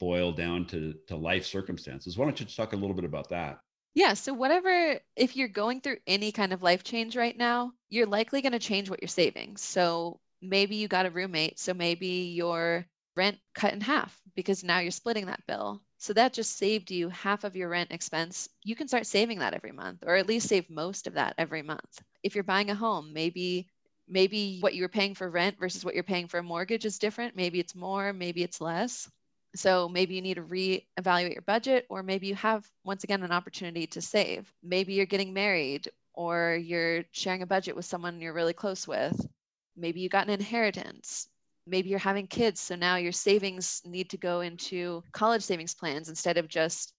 boil 0.00 0.32
down 0.32 0.66
to, 0.66 0.94
to 1.08 1.16
life 1.16 1.44
circumstances. 1.44 2.16
Why 2.16 2.24
don't 2.24 2.38
you 2.38 2.46
just 2.46 2.56
talk 2.56 2.72
a 2.72 2.76
little 2.76 2.94
bit 2.94 3.04
about 3.04 3.28
that? 3.30 3.60
Yeah. 3.94 4.14
So, 4.14 4.34
whatever, 4.34 4.98
if 5.16 5.36
you're 5.36 5.48
going 5.48 5.80
through 5.80 5.98
any 6.06 6.32
kind 6.32 6.52
of 6.52 6.62
life 6.62 6.82
change 6.82 7.16
right 7.16 7.36
now, 7.36 7.72
you're 7.88 8.06
likely 8.06 8.42
going 8.42 8.52
to 8.52 8.58
change 8.58 8.90
what 8.90 9.00
you're 9.00 9.08
saving. 9.08 9.56
So, 9.56 10.20
maybe 10.42 10.76
you 10.76 10.88
got 10.88 11.06
a 11.06 11.10
roommate. 11.10 11.60
So, 11.60 11.74
maybe 11.74 12.32
your 12.34 12.86
rent 13.16 13.38
cut 13.54 13.72
in 13.72 13.80
half 13.80 14.20
because 14.34 14.64
now 14.64 14.80
you're 14.80 14.90
splitting 14.90 15.26
that 15.26 15.46
bill. 15.46 15.80
So, 15.98 16.12
that 16.14 16.32
just 16.32 16.58
saved 16.58 16.90
you 16.90 17.08
half 17.08 17.44
of 17.44 17.54
your 17.54 17.68
rent 17.68 17.92
expense. 17.92 18.48
You 18.64 18.74
can 18.74 18.88
start 18.88 19.06
saving 19.06 19.38
that 19.38 19.54
every 19.54 19.72
month, 19.72 20.02
or 20.04 20.16
at 20.16 20.26
least 20.26 20.48
save 20.48 20.68
most 20.68 21.06
of 21.06 21.14
that 21.14 21.34
every 21.38 21.62
month. 21.62 22.02
If 22.24 22.34
you're 22.34 22.42
buying 22.42 22.70
a 22.70 22.74
home, 22.74 23.12
maybe 23.12 23.68
maybe 24.08 24.58
what 24.60 24.74
you're 24.74 24.88
paying 24.88 25.14
for 25.14 25.28
rent 25.30 25.58
versus 25.58 25.84
what 25.84 25.94
you're 25.94 26.02
paying 26.02 26.28
for 26.28 26.38
a 26.38 26.42
mortgage 26.42 26.84
is 26.84 26.98
different. 26.98 27.36
Maybe 27.36 27.60
it's 27.60 27.74
more, 27.74 28.12
maybe 28.12 28.42
it's 28.42 28.60
less. 28.60 29.10
So 29.56 29.88
maybe 29.88 30.14
you 30.14 30.22
need 30.22 30.34
to 30.34 30.42
reevaluate 30.42 31.34
your 31.34 31.42
budget, 31.42 31.86
or 31.88 32.02
maybe 32.02 32.26
you 32.26 32.34
have, 32.34 32.68
once 32.84 33.04
again, 33.04 33.22
an 33.22 33.32
opportunity 33.32 33.86
to 33.88 34.00
save. 34.00 34.52
Maybe 34.62 34.94
you're 34.94 35.06
getting 35.06 35.32
married, 35.32 35.88
or 36.12 36.56
you're 36.56 37.04
sharing 37.12 37.42
a 37.42 37.46
budget 37.46 37.76
with 37.76 37.84
someone 37.84 38.20
you're 38.20 38.32
really 38.32 38.52
close 38.52 38.86
with. 38.88 39.26
Maybe 39.76 40.00
you 40.00 40.08
got 40.08 40.26
an 40.26 40.34
inheritance. 40.34 41.28
Maybe 41.66 41.88
you're 41.88 41.98
having 41.98 42.26
kids. 42.26 42.60
So 42.60 42.74
now 42.74 42.96
your 42.96 43.12
savings 43.12 43.80
need 43.84 44.10
to 44.10 44.16
go 44.16 44.40
into 44.40 45.02
college 45.12 45.42
savings 45.42 45.74
plans 45.74 46.08
instead 46.08 46.36
of 46.36 46.48
just 46.48 46.92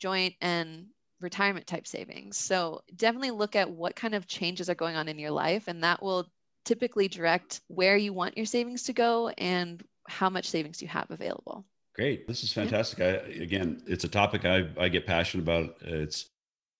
joint 0.00 0.34
and 0.40 0.86
retirement 1.20 1.66
type 1.66 1.86
savings. 1.86 2.36
So 2.36 2.82
definitely 2.94 3.30
look 3.30 3.56
at 3.56 3.70
what 3.70 3.96
kind 3.96 4.14
of 4.14 4.26
changes 4.26 4.68
are 4.68 4.74
going 4.74 4.96
on 4.96 5.08
in 5.08 5.18
your 5.18 5.30
life, 5.30 5.68
and 5.68 5.82
that 5.82 6.02
will 6.02 6.28
typically 6.64 7.08
direct 7.08 7.60
where 7.68 7.96
you 7.96 8.12
want 8.12 8.36
your 8.36 8.46
savings 8.46 8.84
to 8.84 8.92
go 8.92 9.28
and 9.28 9.82
how 10.08 10.30
much 10.30 10.48
savings 10.48 10.82
you 10.82 10.88
have 10.88 11.10
available. 11.10 11.64
Great. 11.94 12.26
This 12.26 12.42
is 12.42 12.52
fantastic. 12.52 12.98
Yeah. 12.98 13.06
I, 13.06 13.42
again, 13.42 13.82
it's 13.86 14.04
a 14.04 14.08
topic 14.08 14.44
I, 14.44 14.68
I 14.78 14.88
get 14.88 15.06
passionate 15.06 15.42
about. 15.42 15.76
It's 15.82 16.30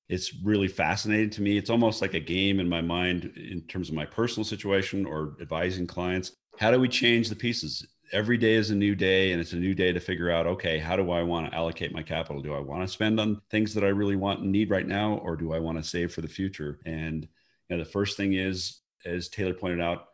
it's 0.09 0.35
really 0.43 0.69
fascinating 0.69 1.31
to 1.31 1.43
me. 1.43 1.57
It's 1.57 1.71
almost 1.71 2.03
like 2.03 2.15
a 2.15 2.21
game 2.21 2.61
in 2.61 2.69
my 2.69 2.81
mind 2.81 3.33
in 3.37 3.63
terms 3.63 3.89
of 3.89 3.95
my 3.95 4.05
personal 4.05 4.45
situation 4.45 5.07
or 5.07 5.37
advising 5.41 5.87
clients. 5.87 6.33
How 6.59 6.71
do 6.71 6.79
we 6.79 6.89
change 6.89 7.29
the 7.29 7.37
pieces? 7.37 7.87
Every 8.13 8.37
day 8.37 8.55
is 8.55 8.71
a 8.71 8.75
new 8.75 8.95
day, 8.95 9.33
and 9.33 9.41
it's 9.41 9.55
a 9.55 9.57
new 9.57 9.75
day 9.75 9.91
to 9.91 10.01
figure 10.01 10.31
out 10.31 10.47
okay, 10.47 10.79
how 10.79 10.97
do 10.97 11.11
I 11.11 11.23
want 11.23 11.51
to 11.51 11.57
allocate 11.57 11.93
my 11.93 12.03
capital? 12.03 12.43
Do 12.43 12.55
I 12.55 12.61
want 12.61 12.83
to 12.83 12.89
spend 12.89 13.21
on 13.21 13.41
things 13.51 13.73
that 13.75 13.85
I 13.85 13.89
really 13.89 14.17
want 14.17 14.41
and 14.41 14.53
need 14.53 14.71
right 14.71 14.87
now, 14.87 15.15
or 15.19 15.37
do 15.37 15.53
I 15.53 15.61
want 15.61 15.79
to 15.79 15.85
save 15.85 16.13
for 16.13 16.21
the 16.21 16.29
future? 16.29 16.79
And 16.85 17.27
you 17.69 17.77
know, 17.77 17.83
the 17.83 17.91
first 17.91 18.17
thing 18.17 18.35
is 18.35 18.82
as 19.05 19.29
Taylor 19.29 19.55
pointed 19.55 19.81
out, 19.81 20.09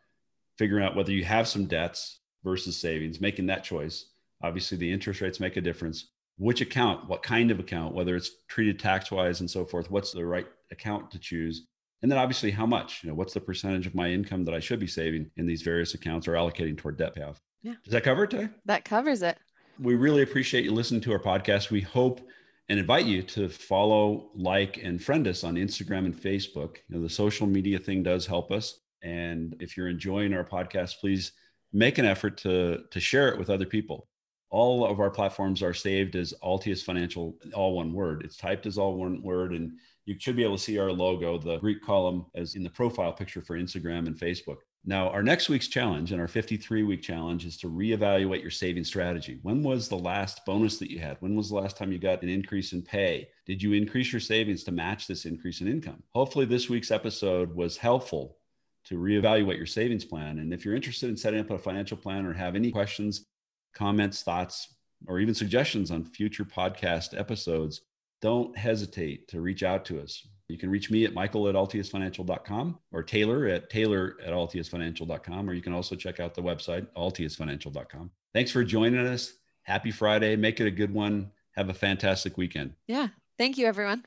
figuring 0.57 0.85
out 0.85 0.97
whether 0.97 1.13
you 1.13 1.25
have 1.25 1.49
some 1.49 1.67
debts 1.67 2.21
versus 2.45 2.77
savings, 2.77 3.21
making 3.21 3.47
that 3.47 3.65
choice. 3.65 4.07
Obviously, 4.43 4.79
the 4.79 4.91
interest 4.93 5.21
rates 5.21 5.41
make 5.41 5.57
a 5.57 5.61
difference. 5.61 6.09
which 6.39 6.61
account, 6.61 7.09
what 7.09 7.23
kind 7.23 7.51
of 7.51 7.59
account, 7.59 7.95
whether 7.95 8.17
it's 8.17 8.31
treated 8.47 8.79
tax 8.79 9.11
wise 9.11 9.41
and 9.41 9.51
so 9.51 9.65
forth, 9.65 9.91
what's 9.91 10.13
the 10.13 10.25
right 10.25 10.47
account 10.71 11.11
to 11.11 11.19
choose. 11.19 11.67
And 12.01 12.11
then 12.11 12.19
obviously 12.19 12.53
how 12.53 12.65
much, 12.65 13.03
you 13.03 13.09
know, 13.09 13.15
what's 13.15 13.35
the 13.35 13.41
percentage 13.41 13.87
of 13.87 13.95
my 13.95 14.09
income 14.09 14.45
that 14.45 14.55
I 14.55 14.61
should 14.61 14.79
be 14.79 14.87
saving 14.87 15.31
in 15.37 15.47
these 15.47 15.63
various 15.63 15.95
accounts 15.95 16.29
or 16.29 16.33
allocating 16.35 16.79
toward 16.79 16.97
debt 16.97 17.15
payoff. 17.15 17.43
Yeah. 17.63 17.75
Does 17.83 17.93
that 17.93 18.05
cover 18.05 18.25
it 18.25 18.31
today? 18.31 18.49
That 18.67 18.85
covers 18.85 19.23
it. 19.23 19.37
We 19.81 19.97
really 19.97 20.23
appreciate 20.23 20.65
you 20.65 20.73
listening 20.73 21.01
to 21.03 21.13
our 21.13 21.19
podcast. 21.19 21.71
We 21.71 21.81
hope 21.81 22.21
and 22.69 22.79
invite 22.79 23.07
you 23.07 23.23
to 23.23 23.49
follow, 23.49 24.31
like, 24.35 24.79
and 24.83 25.03
friend 25.03 25.27
us 25.27 25.43
on 25.43 25.55
Instagram 25.55 26.05
and 26.05 26.17
Facebook. 26.17 26.77
You 26.89 26.97
know, 26.97 27.03
the 27.03 27.09
social 27.09 27.47
media 27.47 27.79
thing 27.79 28.03
does 28.03 28.27
help 28.27 28.51
us. 28.51 28.81
And 29.03 29.57
if 29.61 29.77
you're 29.77 29.89
enjoying 29.89 30.35
our 30.35 30.45
podcast, 30.45 30.99
please 31.01 31.33
make 31.73 31.99
an 31.99 32.05
effort 32.05 32.37
to, 32.39 32.83
to 32.91 33.01
share 33.01 33.29
it 33.29 33.39
with 33.39 33.49
other 33.51 33.65
people. 33.65 34.09
All 34.51 34.87
of 34.87 35.01
our 35.01 35.11
platforms 35.11 35.63
are 35.63 35.75
saved 35.75 36.17
as 36.17 36.35
Altius 36.43 36.83
Financial, 36.83 37.37
all 37.55 37.77
one 37.77 37.93
word. 37.93 38.23
It's 38.25 38.37
typed 38.37 38.67
as 38.67 38.79
all 38.79 38.97
one 38.97 39.23
word. 39.23 39.53
And 39.53 39.73
you 40.05 40.17
should 40.19 40.37
be 40.37 40.45
able 40.45 40.57
to 40.57 40.63
see 40.63 40.79
our 40.79 40.91
logo, 40.91 41.39
the 41.39 41.59
Greek 41.59 41.83
column, 41.83 42.27
as 42.35 42.55
in 42.55 42.63
the 42.63 42.71
profile 42.71 43.13
picture 43.13 43.43
for 43.43 43.59
Instagram 43.59 44.07
and 44.07 44.17
Facebook. 44.17 44.59
Now, 44.85 45.11
our 45.11 45.23
next 45.23 45.49
week's 45.49 45.69
challenge 45.69 46.13
and 46.13 46.21
our 46.21 46.29
53 46.29 46.83
week 46.83 47.03
challenge 47.03 47.45
is 47.45 47.57
to 47.59 47.69
reevaluate 47.69 48.41
your 48.41 48.51
saving 48.51 48.85
strategy. 48.85 49.39
When 49.43 49.63
was 49.63 49.89
the 49.89 49.99
last 49.99 50.47
bonus 50.47 50.79
that 50.79 50.91
you 50.91 50.99
had? 50.99 51.17
When 51.21 51.35
was 51.35 51.51
the 51.51 51.57
last 51.57 51.77
time 51.77 51.93
you 51.93 51.99
got 51.99 52.23
an 52.23 52.29
increase 52.29 52.73
in 52.73 52.83
pay? 52.83 53.29
Did 53.45 53.63
you 53.63 53.73
increase 53.73 54.13
your 54.13 54.21
savings 54.21 54.65
to 54.65 54.73
match 54.73 55.07
this 55.07 55.25
increase 55.25 55.61
in 55.61 55.69
income? 55.69 56.03
Hopefully, 56.15 56.47
this 56.47 56.71
week's 56.71 56.91
episode 56.91 57.55
was 57.55 57.77
helpful 57.77 58.39
to 58.85 58.95
reevaluate 58.95 59.59
your 59.59 59.67
savings 59.67 60.05
plan. 60.05 60.39
And 60.39 60.55
if 60.55 60.65
you're 60.65 60.77
interested 60.77 61.11
in 61.11 61.17
setting 61.17 61.41
up 61.41 61.51
a 61.51 61.59
financial 61.59 61.97
plan 61.97 62.25
or 62.25 62.33
have 62.33 62.57
any 62.57 62.71
questions, 62.71 63.27
comments, 63.75 64.23
thoughts, 64.23 64.75
or 65.07 65.21
even 65.21 65.35
suggestions 65.35 65.91
on 65.91 66.05
future 66.05 66.45
podcast 66.45 67.19
episodes, 67.19 67.83
don't 68.23 68.57
hesitate 68.57 69.29
to 69.29 69.41
reach 69.41 69.63
out 69.63 69.85
to 69.87 70.01
us. 70.01 70.27
You 70.49 70.57
can 70.57 70.71
reach 70.71 70.91
me 70.91 71.05
at 71.05 71.13
michael 71.13 71.47
at 71.49 71.55
altiusfinancial.com 71.55 72.79
or 72.91 73.03
Taylor 73.03 73.47
at 73.47 73.69
taylor 73.69 74.17
at 74.25 74.33
altiusfinancial.com, 74.33 75.49
or 75.49 75.53
you 75.53 75.63
can 75.63 75.75
also 75.75 75.95
check 75.95 76.21
out 76.21 76.35
the 76.35 76.43
website, 76.43 76.87
altiusfinancial.com. 76.97 78.11
Thanks 78.33 78.51
for 78.51 78.65
joining 78.65 79.07
us. 79.07 79.35
Happy 79.63 79.91
Friday. 79.91 80.37
Make 80.37 80.61
it 80.61 80.67
a 80.67 80.71
good 80.71 80.93
one. 80.93 81.31
Have 81.53 81.69
a 81.69 81.75
fantastic 81.75 82.39
weekend. 82.39 82.73
Yeah. 82.87 83.09
Thank 83.37 83.59
you, 83.59 83.67
everyone. 83.67 84.05